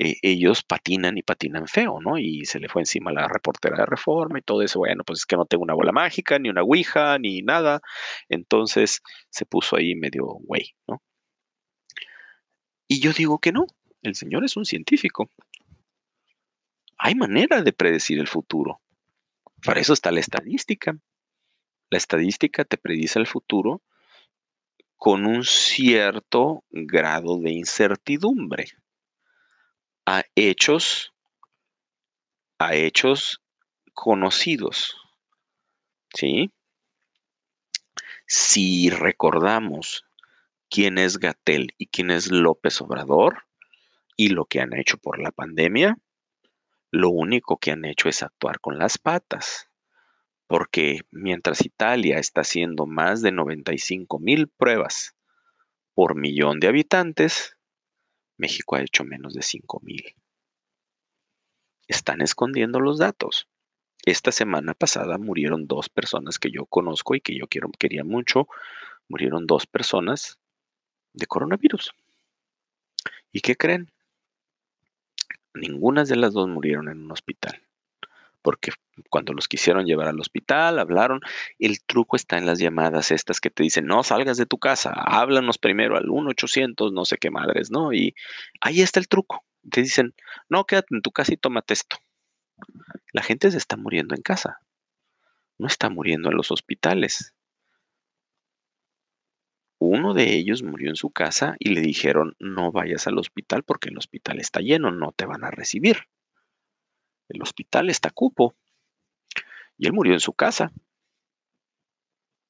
eh, 0.00 0.16
ellos 0.22 0.62
patinan 0.62 1.18
y 1.18 1.22
patinan 1.22 1.66
feo, 1.66 2.00
¿no? 2.00 2.18
Y 2.18 2.44
se 2.44 2.60
le 2.60 2.68
fue 2.68 2.82
encima 2.82 3.10
la 3.10 3.26
reportera 3.26 3.78
de 3.78 3.86
reforma 3.86 4.38
y 4.38 4.42
todo 4.42 4.62
eso. 4.62 4.78
Bueno, 4.78 5.02
pues 5.04 5.20
es 5.20 5.26
que 5.26 5.36
no 5.36 5.44
tengo 5.44 5.64
una 5.64 5.74
bola 5.74 5.90
mágica, 5.90 6.38
ni 6.38 6.48
una 6.48 6.62
ouija, 6.62 7.18
ni 7.18 7.42
nada. 7.42 7.80
Entonces 8.28 9.02
se 9.30 9.44
puso 9.44 9.76
ahí 9.76 9.96
medio 9.96 10.24
güey, 10.26 10.74
¿no? 10.86 11.02
Y 12.86 13.00
yo 13.00 13.12
digo 13.12 13.38
que 13.40 13.50
no, 13.50 13.66
el 14.02 14.14
señor 14.14 14.44
es 14.44 14.56
un 14.56 14.64
científico. 14.64 15.30
Hay 16.96 17.16
manera 17.16 17.62
de 17.62 17.72
predecir 17.72 18.20
el 18.20 18.28
futuro. 18.28 18.80
Para 19.64 19.80
eso 19.80 19.92
está 19.92 20.12
la 20.12 20.20
estadística. 20.20 20.96
La 21.90 21.98
estadística 21.98 22.64
te 22.64 22.78
predice 22.78 23.18
el 23.18 23.26
futuro 23.26 23.82
con 24.96 25.26
un 25.26 25.42
cierto 25.44 26.64
grado 26.70 27.40
de 27.40 27.50
incertidumbre 27.50 28.66
a 30.10 30.24
hechos 30.36 31.12
a 32.58 32.74
hechos 32.74 33.42
conocidos. 33.92 34.96
¿Sí? 36.14 36.50
Si 38.26 38.88
recordamos 38.88 40.06
quién 40.70 40.96
es 40.96 41.18
Gatel 41.18 41.74
y 41.76 41.88
quién 41.88 42.10
es 42.10 42.30
López 42.30 42.80
Obrador 42.80 43.44
y 44.16 44.30
lo 44.30 44.46
que 44.46 44.62
han 44.62 44.72
hecho 44.72 44.96
por 44.96 45.18
la 45.20 45.30
pandemia, 45.30 45.98
lo 46.90 47.10
único 47.10 47.58
que 47.58 47.72
han 47.72 47.84
hecho 47.84 48.08
es 48.08 48.22
actuar 48.22 48.60
con 48.60 48.78
las 48.78 48.96
patas, 48.96 49.68
porque 50.46 51.02
mientras 51.10 51.66
Italia 51.66 52.16
está 52.18 52.40
haciendo 52.40 52.86
más 52.86 53.20
de 53.20 53.30
95 53.30 54.18
mil 54.18 54.48
pruebas 54.48 55.14
por 55.92 56.14
millón 56.14 56.60
de 56.60 56.68
habitantes, 56.68 57.57
México 58.38 58.76
ha 58.76 58.80
hecho 58.80 59.04
menos 59.04 59.34
de 59.34 59.42
5 59.42 59.80
mil. 59.82 60.14
Están 61.88 62.22
escondiendo 62.22 62.80
los 62.80 62.98
datos. 62.98 63.48
Esta 64.06 64.32
semana 64.32 64.74
pasada 64.74 65.18
murieron 65.18 65.66
dos 65.66 65.88
personas 65.88 66.38
que 66.38 66.50
yo 66.50 66.64
conozco 66.64 67.14
y 67.14 67.20
que 67.20 67.36
yo 67.36 67.46
quería 67.48 68.04
mucho. 68.04 68.48
Murieron 69.08 69.46
dos 69.46 69.66
personas 69.66 70.38
de 71.12 71.26
coronavirus. 71.26 71.92
¿Y 73.32 73.40
qué 73.40 73.56
creen? 73.56 73.90
Ninguna 75.54 76.04
de 76.04 76.16
las 76.16 76.32
dos 76.32 76.48
murieron 76.48 76.88
en 76.88 77.04
un 77.04 77.12
hospital. 77.12 77.67
Porque 78.42 78.72
cuando 79.10 79.32
los 79.32 79.48
quisieron 79.48 79.86
llevar 79.86 80.08
al 80.08 80.20
hospital, 80.20 80.78
hablaron. 80.78 81.20
El 81.58 81.82
truco 81.82 82.16
está 82.16 82.38
en 82.38 82.46
las 82.46 82.58
llamadas 82.58 83.10
estas 83.10 83.40
que 83.40 83.50
te 83.50 83.62
dicen, 83.62 83.86
no 83.86 84.02
salgas 84.02 84.36
de 84.36 84.46
tu 84.46 84.58
casa, 84.58 84.90
háblanos 84.90 85.58
primero 85.58 85.96
al 85.96 86.06
1-800, 86.06 86.92
no 86.92 87.04
sé 87.04 87.18
qué 87.18 87.30
madres, 87.30 87.70
¿no? 87.70 87.92
Y 87.92 88.14
ahí 88.60 88.80
está 88.80 89.00
el 89.00 89.08
truco. 89.08 89.44
Te 89.70 89.82
dicen, 89.82 90.14
no, 90.48 90.64
quédate 90.64 90.94
en 90.94 91.02
tu 91.02 91.10
casa 91.10 91.32
y 91.32 91.36
tómate 91.36 91.74
esto. 91.74 91.96
La 93.12 93.22
gente 93.22 93.50
se 93.50 93.58
está 93.58 93.76
muriendo 93.76 94.14
en 94.14 94.22
casa, 94.22 94.60
no 95.58 95.66
está 95.66 95.90
muriendo 95.90 96.30
en 96.30 96.36
los 96.36 96.50
hospitales. 96.50 97.34
Uno 99.80 100.12
de 100.12 100.34
ellos 100.34 100.62
murió 100.62 100.88
en 100.90 100.96
su 100.96 101.10
casa 101.10 101.54
y 101.60 101.70
le 101.70 101.80
dijeron, 101.80 102.34
no 102.40 102.72
vayas 102.72 103.06
al 103.06 103.18
hospital 103.18 103.62
porque 103.62 103.90
el 103.90 103.98
hospital 103.98 104.40
está 104.40 104.60
lleno, 104.60 104.90
no 104.90 105.12
te 105.12 105.24
van 105.24 105.44
a 105.44 105.50
recibir. 105.50 106.08
El 107.28 107.42
hospital 107.42 107.90
está 107.90 108.10
cupo. 108.10 108.54
Y 109.76 109.86
él 109.86 109.92
murió 109.92 110.12
en 110.14 110.20
su 110.20 110.32
casa, 110.32 110.72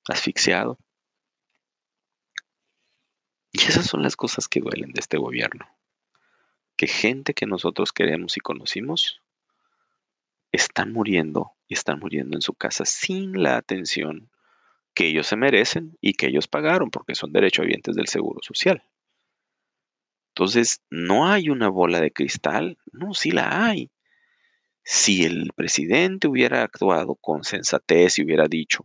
asfixiado. 0.08 0.78
Y 3.52 3.60
esas 3.62 3.86
son 3.86 4.02
las 4.02 4.16
cosas 4.16 4.48
que 4.48 4.60
duelen 4.60 4.92
de 4.92 5.00
este 5.00 5.18
gobierno. 5.18 5.68
Que 6.76 6.86
gente 6.86 7.34
que 7.34 7.46
nosotros 7.46 7.92
queremos 7.92 8.36
y 8.36 8.40
conocimos 8.40 9.20
están 10.52 10.92
muriendo 10.92 11.52
y 11.66 11.74
están 11.74 11.98
muriendo 11.98 12.36
en 12.36 12.42
su 12.42 12.54
casa 12.54 12.84
sin 12.86 13.42
la 13.42 13.56
atención 13.56 14.30
que 14.94 15.06
ellos 15.06 15.26
se 15.26 15.36
merecen 15.36 15.98
y 16.00 16.14
que 16.14 16.28
ellos 16.28 16.48
pagaron 16.48 16.90
porque 16.90 17.14
son 17.14 17.32
derechohabientes 17.32 17.94
del 17.94 18.08
Seguro 18.08 18.40
Social. 18.42 18.82
Entonces, 20.30 20.82
¿no 20.88 21.28
hay 21.28 21.50
una 21.50 21.68
bola 21.68 22.00
de 22.00 22.12
cristal? 22.12 22.78
No, 22.92 23.12
sí 23.12 23.30
la 23.32 23.66
hay 23.66 23.90
si 24.90 25.26
el 25.26 25.50
presidente 25.54 26.28
hubiera 26.28 26.62
actuado 26.62 27.14
con 27.16 27.44
sensatez 27.44 28.18
y 28.18 28.24
hubiera 28.24 28.48
dicho, 28.48 28.84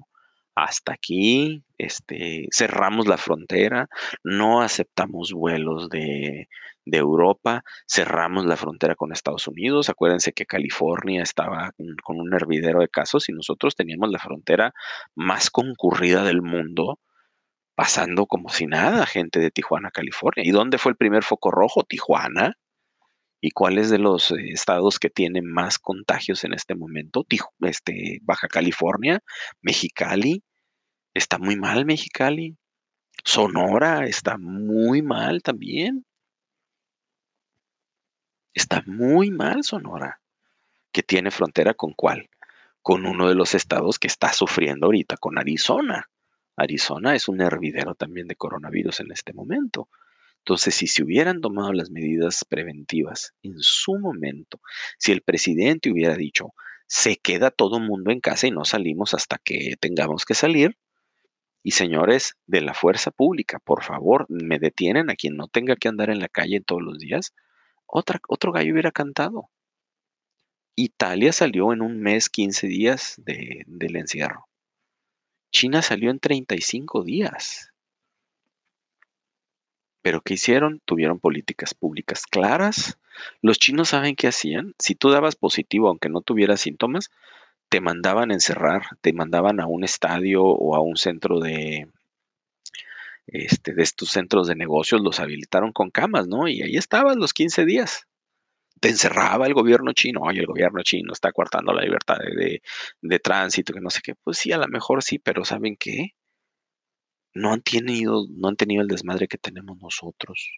hasta 0.53 0.91
aquí, 0.91 1.63
este, 1.77 2.49
cerramos 2.51 3.07
la 3.07 3.15
frontera, 3.15 3.87
no 4.21 4.61
aceptamos 4.61 5.31
vuelos 5.31 5.89
de, 5.89 6.49
de, 6.83 6.97
Europa, 6.97 7.63
cerramos 7.87 8.45
la 8.45 8.57
frontera 8.57 8.95
con 8.95 9.13
Estados 9.13 9.47
Unidos. 9.47 9.87
Acuérdense 9.89 10.33
que 10.33 10.45
California 10.45 11.23
estaba 11.23 11.71
con 12.03 12.19
un 12.19 12.33
hervidero 12.33 12.81
de 12.81 12.89
casos 12.89 13.29
y 13.29 13.31
nosotros 13.31 13.77
teníamos 13.77 14.11
la 14.11 14.19
frontera 14.19 14.73
más 15.15 15.49
concurrida 15.49 16.25
del 16.25 16.41
mundo, 16.41 16.99
pasando 17.75 18.25
como 18.25 18.49
si 18.49 18.67
nada 18.67 19.05
gente 19.05 19.39
de 19.39 19.51
Tijuana, 19.51 19.89
California. 19.89 20.43
¿Y 20.45 20.51
dónde 20.51 20.79
fue 20.79 20.91
el 20.91 20.97
primer 20.97 21.23
foco 21.23 21.49
rojo? 21.49 21.83
Tijuana. 21.83 22.57
¿Y 23.45 23.51
cuáles 23.51 23.89
de 23.89 23.99
los 23.99 24.31
eh, 24.31 24.35
estados 24.53 24.99
que 24.99 25.09
tienen 25.09 25.45
más 25.45 25.77
contagios 25.77 26.45
en 26.45 26.53
este 26.53 26.75
momento? 26.75 27.25
Este, 27.59 28.19
Baja 28.21 28.47
California, 28.47 29.21
Mexicali, 29.61 30.41
está 31.13 31.39
muy 31.39 31.57
mal 31.57 31.85
Mexicali. 31.85 32.55
Sonora 33.25 34.05
está 34.05 34.37
muy 34.37 35.01
mal 35.01 35.41
también. 35.41 36.05
Está 38.53 38.81
muy 38.85 39.29
mal 39.29 39.65
Sonora, 39.65 40.21
que 40.93 41.03
tiene 41.03 41.29
frontera 41.29 41.73
con 41.73 41.91
cuál? 41.91 42.29
Con 42.81 43.05
uno 43.05 43.27
de 43.27 43.35
los 43.35 43.55
estados 43.55 43.99
que 43.99 44.07
está 44.07 44.31
sufriendo 44.31 44.85
ahorita, 44.85 45.17
con 45.17 45.37
Arizona. 45.37 46.09
Arizona 46.55 47.13
es 47.13 47.27
un 47.27 47.41
hervidero 47.41 47.93
también 47.93 48.29
de 48.29 48.37
coronavirus 48.37 49.01
en 49.01 49.11
este 49.11 49.33
momento. 49.33 49.89
Entonces, 50.43 50.75
si 50.75 50.87
se 50.87 51.03
hubieran 51.03 51.39
tomado 51.39 51.71
las 51.71 51.89
medidas 51.89 52.43
preventivas 52.49 53.33
en 53.43 53.55
su 53.59 53.97
momento, 53.97 54.59
si 54.97 55.13
el 55.13 55.21
presidente 55.21 55.89
hubiera 55.89 56.15
dicho, 56.15 56.53
se 56.85 57.15
queda 57.15 57.49
todo 57.49 57.77
el 57.77 57.85
mundo 57.85 58.11
en 58.11 58.19
casa 58.19 58.47
y 58.47 58.51
no 58.51 58.65
salimos 58.65 59.13
hasta 59.13 59.37
que 59.41 59.75
tengamos 59.79 60.25
que 60.25 60.33
salir, 60.33 60.77
y 61.63 61.71
señores 61.71 62.35
de 62.45 62.59
la 62.59 62.73
fuerza 62.73 63.09
pública, 63.11 63.59
por 63.59 63.83
favor, 63.83 64.25
me 64.27 64.59
detienen 64.59 65.09
a 65.09 65.15
quien 65.15 65.37
no 65.37 65.47
tenga 65.47 65.77
que 65.77 65.87
andar 65.87 66.09
en 66.09 66.19
la 66.19 66.27
calle 66.27 66.59
todos 66.59 66.81
los 66.81 66.99
días, 66.99 67.33
otra, 67.85 68.19
otro 68.27 68.51
gallo 68.51 68.73
hubiera 68.73 68.91
cantado. 68.91 69.49
Italia 70.75 71.31
salió 71.31 71.71
en 71.71 71.81
un 71.81 72.01
mes, 72.01 72.27
15 72.27 72.67
días 72.67 73.15
del 73.17 73.95
encierro. 73.95 74.49
China 75.53 75.81
salió 75.81 76.11
en 76.11 76.19
35 76.19 77.03
días. 77.05 77.72
Pero 80.03 80.21
¿qué 80.21 80.35
hicieron? 80.35 80.81
Tuvieron 80.85 81.19
políticas 81.19 81.73
públicas 81.73 82.27
claras. 82.27 82.99
Los 83.41 83.57
chinos 83.57 83.89
saben 83.89 84.15
qué 84.15 84.27
hacían. 84.27 84.75
Si 84.77 84.95
tú 84.95 85.09
dabas 85.09 85.35
positivo, 85.35 85.87
aunque 85.87 86.09
no 86.09 86.21
tuvieras 86.21 86.61
síntomas, 86.61 87.09
te 87.69 87.81
mandaban 87.81 88.31
encerrar, 88.31 88.83
te 89.01 89.13
mandaban 89.13 89.59
a 89.59 89.65
un 89.65 89.83
estadio 89.83 90.43
o 90.43 90.75
a 90.75 90.81
un 90.81 90.97
centro 90.97 91.39
de, 91.39 91.87
este, 93.27 93.73
de 93.73 93.81
estos 93.83 94.09
centros 94.09 94.47
de 94.47 94.55
negocios, 94.55 95.01
los 95.01 95.19
habilitaron 95.21 95.71
con 95.71 95.89
camas, 95.89 96.27
¿no? 96.27 96.47
Y 96.49 96.61
ahí 96.61 96.75
estabas 96.75 97.15
los 97.15 97.33
15 97.33 97.65
días. 97.65 98.05
Te 98.81 98.89
encerraba 98.89 99.47
el 99.47 99.53
gobierno 99.53 99.93
chino, 99.93 100.21
oye, 100.21 100.41
el 100.41 100.47
gobierno 100.47 100.83
chino 100.83 101.13
está 101.13 101.31
coartando 101.31 101.73
la 101.73 101.83
libertad 101.83 102.17
de, 102.17 102.61
de 103.01 103.19
tránsito, 103.19 103.73
que 103.73 103.79
no 103.79 103.89
sé 103.89 104.01
qué. 104.03 104.15
Pues 104.15 104.37
sí, 104.37 104.51
a 104.51 104.57
lo 104.57 104.67
mejor 104.67 105.01
sí, 105.01 105.19
pero 105.19 105.45
¿saben 105.45 105.77
qué? 105.77 106.13
No 107.33 107.53
han 107.53 107.61
tenido, 107.61 108.25
no 108.29 108.49
han 108.49 108.55
tenido 108.55 108.81
el 108.81 108.87
desmadre 108.87 109.27
que 109.27 109.37
tenemos 109.37 109.77
nosotros. 109.79 110.49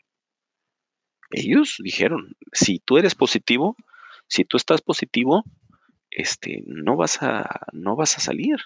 Ellos 1.32 1.78
dijeron, 1.80 2.36
si 2.52 2.80
tú 2.80 2.98
eres 2.98 3.16
positivo, 3.16 3.76
si 4.28 4.46
tú 4.46 4.58
estás 4.58 4.82
positivo, 4.82 5.44
este, 6.12 6.64
no 6.66 6.96
vas 6.96 7.22
a, 7.22 7.68
no 7.74 7.96
vas 7.96 8.18
a 8.18 8.22
salir. 8.22 8.58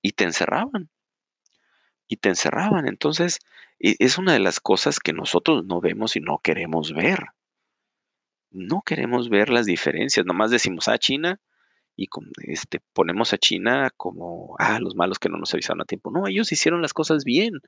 Y 0.00 0.12
te 0.12 0.24
encerraban. 0.24 0.90
Y 2.08 2.16
te 2.16 2.28
encerraban. 2.28 2.86
Entonces, 2.86 3.40
e, 3.78 3.96
es 3.98 4.18
una 4.18 4.32
de 4.32 4.40
las 4.40 4.60
cosas 4.60 4.98
que 5.00 5.12
nosotros 5.12 5.64
no 5.64 5.80
vemos 5.80 6.16
y 6.16 6.20
no 6.20 6.38
queremos 6.38 6.92
ver. 6.92 7.26
No 8.50 8.82
queremos 8.82 9.28
ver 9.28 9.48
las 9.48 9.66
diferencias. 9.66 10.26
Nomás 10.26 10.50
decimos, 10.50 10.88
ah, 10.88 10.98
China, 10.98 11.40
y 11.96 12.08
este, 12.44 12.80
ponemos 12.94 13.32
a 13.32 13.38
China 13.38 13.90
como, 13.96 14.56
ah, 14.58 14.78
los 14.80 14.94
malos 14.96 15.18
que 15.18 15.28
no 15.28 15.36
nos 15.36 15.52
avisaron 15.52 15.82
a 15.82 15.84
tiempo. 15.84 16.10
No, 16.10 16.26
ellos 16.26 16.50
hicieron 16.50 16.80
las 16.80 16.94
cosas 16.94 17.24
bien. 17.24 17.60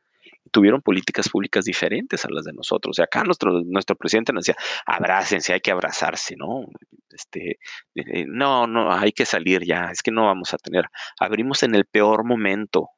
Tuvieron 0.51 0.81
políticas 0.81 1.29
públicas 1.29 1.65
diferentes 1.65 2.25
a 2.25 2.31
las 2.31 2.45
de 2.45 2.53
nosotros. 2.53 2.99
Y 2.99 3.03
acá 3.03 3.23
nuestro, 3.25 3.63
nuestro 3.65 3.97
presidente 3.97 4.33
nos 4.33 4.47
decía, 4.47 4.61
abrácense, 4.87 5.53
hay 5.53 5.61
que 5.61 5.71
abrazarse, 5.71 6.37
¿no? 6.37 6.65
Este, 7.11 7.59
eh, 7.95 8.25
no, 8.27 8.67
no, 8.67 8.93
hay 8.93 9.13
que 9.13 9.27
salir 9.27 9.65
ya, 9.65 9.91
es 9.93 10.03
que 10.03 10.11
no 10.11 10.25
vamos 10.27 10.55
a 10.55 10.59
tener. 10.59 10.87
Abrimos 11.21 11.63
en 11.63 11.75
el 11.75 11.85
peor 11.85 12.25
momento. 12.25 12.89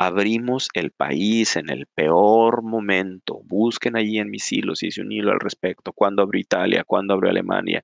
Abrimos 0.00 0.68
el 0.74 0.92
país 0.92 1.56
en 1.56 1.70
el 1.70 1.86
peor 1.86 2.62
momento. 2.62 3.40
Busquen 3.44 3.96
allí 3.96 4.18
en 4.18 4.30
mis 4.30 4.52
hilos, 4.52 4.82
hice 4.82 5.00
un 5.00 5.10
hilo 5.10 5.32
al 5.32 5.40
respecto. 5.40 5.92
¿Cuándo 5.92 6.22
abrió 6.22 6.40
Italia? 6.40 6.84
¿Cuándo 6.84 7.14
abrió 7.14 7.30
Alemania? 7.30 7.82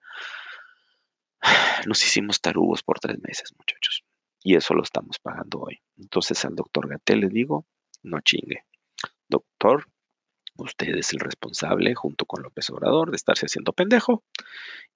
Nos 1.87 2.02
hicimos 2.04 2.40
tarugos 2.40 2.83
por 2.83 2.98
tres 2.98 3.18
meses, 3.20 3.52
muchachos. 3.57 4.04
Y 4.42 4.57
eso 4.57 4.74
lo 4.74 4.83
estamos 4.83 5.18
pagando 5.18 5.61
hoy. 5.61 5.80
Entonces 5.96 6.44
al 6.44 6.54
doctor 6.54 6.88
Gatel 6.88 7.20
le 7.20 7.28
digo, 7.28 7.66
no 8.02 8.20
chingue. 8.20 8.64
Doctor, 9.28 9.88
usted 10.57 10.94
es 10.96 11.12
el 11.12 11.20
responsable, 11.20 11.94
junto 11.94 12.26
con 12.26 12.42
López 12.42 12.68
Obrador, 12.70 13.11
de 13.11 13.16
estarse 13.16 13.46
haciendo 13.46 13.72
pendejo 13.72 14.22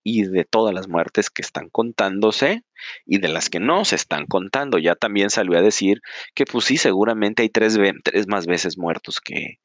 y 0.03 0.25
de 0.25 0.45
todas 0.45 0.75
las 0.75 0.89
muertes 0.89 1.31
que 1.31 1.43
están 1.43 1.71
contándose 1.71 2.63
y 3.07 3.19
de 3.19 3.29
las 3.29 3.49
que 3.49 3.59
no 3.59 3.85
se 3.85 3.97
están 3.97 4.27
contando. 4.27 4.79
Ya 4.79 4.95
también 4.95 5.31
salió 5.31 5.59
a 5.59 5.63
decir 5.63 6.03
que 6.35 6.45
pues 6.45 6.67
sí, 6.67 6.77
seguramente 6.77 7.43
hay 7.43 7.49
tres, 7.49 7.79
tres 8.05 8.29
más 8.29 8.47
veces 8.47 8.77
muertos 8.79 9.21
que, 9.21 9.59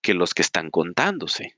que 0.00 0.14
los 0.14 0.34
que 0.34 0.42
están 0.42 0.70
contándose. 0.70 1.56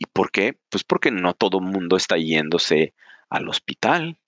¿Y 0.00 0.06
por 0.06 0.32
qué? 0.32 0.58
Pues 0.70 0.82
porque 0.82 1.10
no 1.10 1.34
todo 1.34 1.60
mundo 1.60 1.96
está 1.98 2.16
yéndose 2.16 2.94
al 3.28 3.50
hospital 3.50 4.18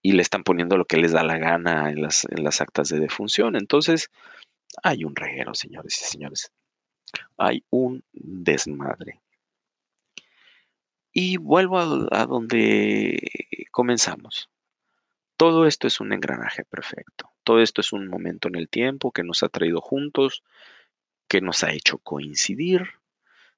y 0.00 0.12
le 0.12 0.22
están 0.22 0.44
poniendo 0.44 0.76
lo 0.76 0.84
que 0.84 0.96
les 0.96 1.10
da 1.10 1.24
la 1.24 1.38
gana 1.38 1.90
en 1.90 2.00
las, 2.00 2.24
en 2.30 2.44
las 2.44 2.60
actas 2.60 2.88
de 2.88 3.00
defunción. 3.00 3.56
Entonces, 3.56 4.12
hay 4.80 5.02
un 5.04 5.16
reguero, 5.16 5.54
señores 5.54 6.00
y 6.00 6.04
señores. 6.04 6.52
Hay 7.36 7.64
un 7.68 8.04
desmadre. 8.12 9.20
Y 11.12 11.36
vuelvo 11.36 11.80
a, 12.12 12.26
donde 12.26 13.28
comenzamos. 13.72 14.50
Todo 15.36 15.66
esto 15.66 15.88
es 15.88 15.98
un 16.00 16.12
engranaje 16.12 16.64
perfecto. 16.64 17.28
Todo 17.42 17.60
esto 17.60 17.80
es 17.80 17.92
un 17.92 18.06
momento 18.06 18.46
en 18.46 18.54
el 18.54 18.68
tiempo 18.68 19.10
que 19.10 19.24
nos 19.24 19.42
ha 19.42 19.48
traído 19.48 19.80
juntos, 19.80 20.44
que 21.26 21.40
nos 21.40 21.64
ha 21.64 21.72
hecho 21.72 21.98
coincidir, 21.98 22.88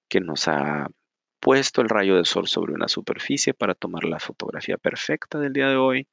que 0.09 0.21
nos 0.21 0.49
ha 0.49 0.89
puesto 1.41 1.81
el 1.81 1.89
rayo 1.89 2.17
de 2.17 2.25
sol 2.25 2.49
sobre 2.49 2.73
una 2.73 2.89
superficie 2.89 3.55
para 3.55 3.75
tomar 3.75 4.05
la 4.05 4.19
fotografía 4.19 4.79
perfecta 4.79 5.39
del 5.39 5.53
día 5.53 5.69
de 5.69 5.77
hoy. 5.77 6.09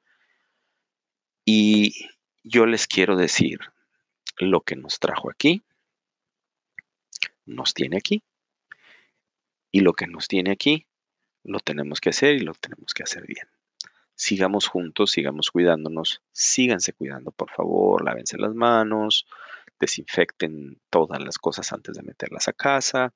Y 1.44 2.08
yo 2.42 2.66
les 2.66 2.86
quiero 2.86 3.16
decir 3.16 3.58
lo 4.38 4.60
que 4.60 4.76
nos 4.76 4.98
trajo 4.98 5.30
aquí, 5.30 5.64
nos 7.46 7.74
tiene 7.74 7.96
aquí. 7.96 8.22
Y 9.70 9.80
lo 9.80 9.92
que 9.92 10.06
nos 10.06 10.28
tiene 10.28 10.52
aquí, 10.52 10.86
lo 11.42 11.58
tenemos 11.58 12.00
que 12.00 12.10
hacer 12.10 12.36
y 12.36 12.40
lo 12.40 12.54
tenemos 12.54 12.94
que 12.94 13.02
hacer 13.02 13.26
bien. 13.26 13.48
Sigamos 14.14 14.68
juntos, 14.68 15.10
sigamos 15.10 15.50
cuidándonos, 15.50 16.22
síganse 16.30 16.92
cuidando, 16.92 17.32
por 17.32 17.50
favor, 17.50 18.04
lávense 18.04 18.38
las 18.38 18.54
manos, 18.54 19.26
desinfecten 19.80 20.80
todas 20.90 21.20
las 21.22 21.38
cosas 21.38 21.72
antes 21.72 21.96
de 21.96 22.02
meterlas 22.04 22.46
a 22.46 22.52
casa, 22.52 23.12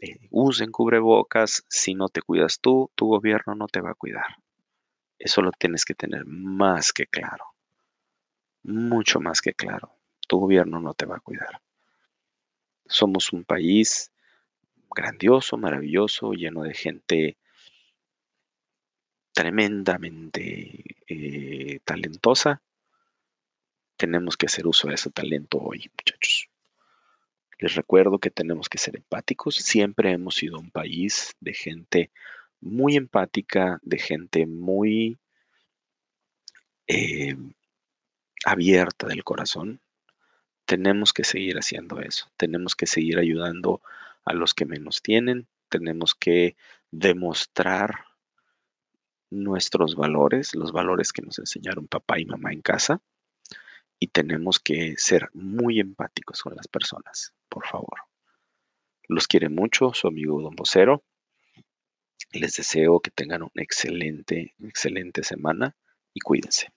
eh, 0.00 0.28
usen 0.30 0.72
cubrebocas, 0.72 1.64
si 1.68 1.94
no 1.94 2.08
te 2.08 2.22
cuidas 2.22 2.60
tú, 2.60 2.90
tu 2.94 3.06
gobierno 3.06 3.54
no 3.54 3.66
te 3.68 3.80
va 3.80 3.90
a 3.90 3.94
cuidar. 3.94 4.36
Eso 5.18 5.42
lo 5.42 5.52
tienes 5.52 5.84
que 5.84 5.94
tener 5.94 6.24
más 6.24 6.92
que 6.92 7.06
claro, 7.06 7.44
mucho 8.62 9.20
más 9.20 9.42
que 9.42 9.52
claro. 9.52 9.92
Tu 10.26 10.38
gobierno 10.38 10.80
no 10.80 10.94
te 10.94 11.06
va 11.06 11.16
a 11.16 11.20
cuidar. 11.20 11.60
Somos 12.86 13.32
un 13.32 13.44
país 13.44 14.10
grandioso, 14.90 15.56
maravilloso, 15.56 16.32
lleno 16.32 16.62
de 16.62 16.74
gente 16.74 17.36
tremendamente 19.32 20.96
eh, 21.06 21.80
talentosa. 21.84 22.62
Tenemos 23.96 24.36
que 24.36 24.46
hacer 24.46 24.66
uso 24.66 24.88
de 24.88 24.94
ese 24.94 25.10
talento 25.10 25.58
hoy, 25.58 25.90
muchachos. 25.96 26.48
Les 27.60 27.74
recuerdo 27.74 28.18
que 28.18 28.30
tenemos 28.30 28.70
que 28.70 28.78
ser 28.78 28.96
empáticos. 28.96 29.56
Siempre 29.56 30.12
hemos 30.12 30.36
sido 30.36 30.58
un 30.58 30.70
país 30.70 31.36
de 31.40 31.52
gente 31.52 32.10
muy 32.58 32.96
empática, 32.96 33.78
de 33.82 33.98
gente 33.98 34.46
muy 34.46 35.18
eh, 36.86 37.36
abierta 38.46 39.08
del 39.08 39.24
corazón. 39.24 39.82
Tenemos 40.64 41.12
que 41.12 41.22
seguir 41.22 41.58
haciendo 41.58 42.00
eso. 42.00 42.32
Tenemos 42.38 42.74
que 42.74 42.86
seguir 42.86 43.18
ayudando 43.18 43.82
a 44.24 44.32
los 44.32 44.54
que 44.54 44.64
menos 44.64 45.02
tienen. 45.02 45.46
Tenemos 45.68 46.14
que 46.14 46.56
demostrar 46.90 48.06
nuestros 49.28 49.96
valores, 49.96 50.54
los 50.54 50.72
valores 50.72 51.12
que 51.12 51.20
nos 51.20 51.38
enseñaron 51.38 51.88
papá 51.88 52.18
y 52.18 52.24
mamá 52.24 52.54
en 52.54 52.62
casa. 52.62 53.02
Y 53.98 54.06
tenemos 54.06 54.60
que 54.60 54.94
ser 54.96 55.28
muy 55.34 55.78
empáticos 55.78 56.40
con 56.40 56.56
las 56.56 56.66
personas, 56.66 57.34
por 57.50 57.66
favor. 57.66 58.00
Los 59.08 59.26
quiere 59.26 59.48
mucho 59.48 59.92
su 59.92 60.08
amigo 60.08 60.40
Don 60.40 60.54
Vocero. 60.54 61.02
Les 62.32 62.54
deseo 62.54 63.00
que 63.00 63.10
tengan 63.10 63.42
una 63.42 63.62
excelente, 63.62 64.54
excelente 64.60 65.24
semana 65.24 65.76
y 66.14 66.20
cuídense. 66.20 66.68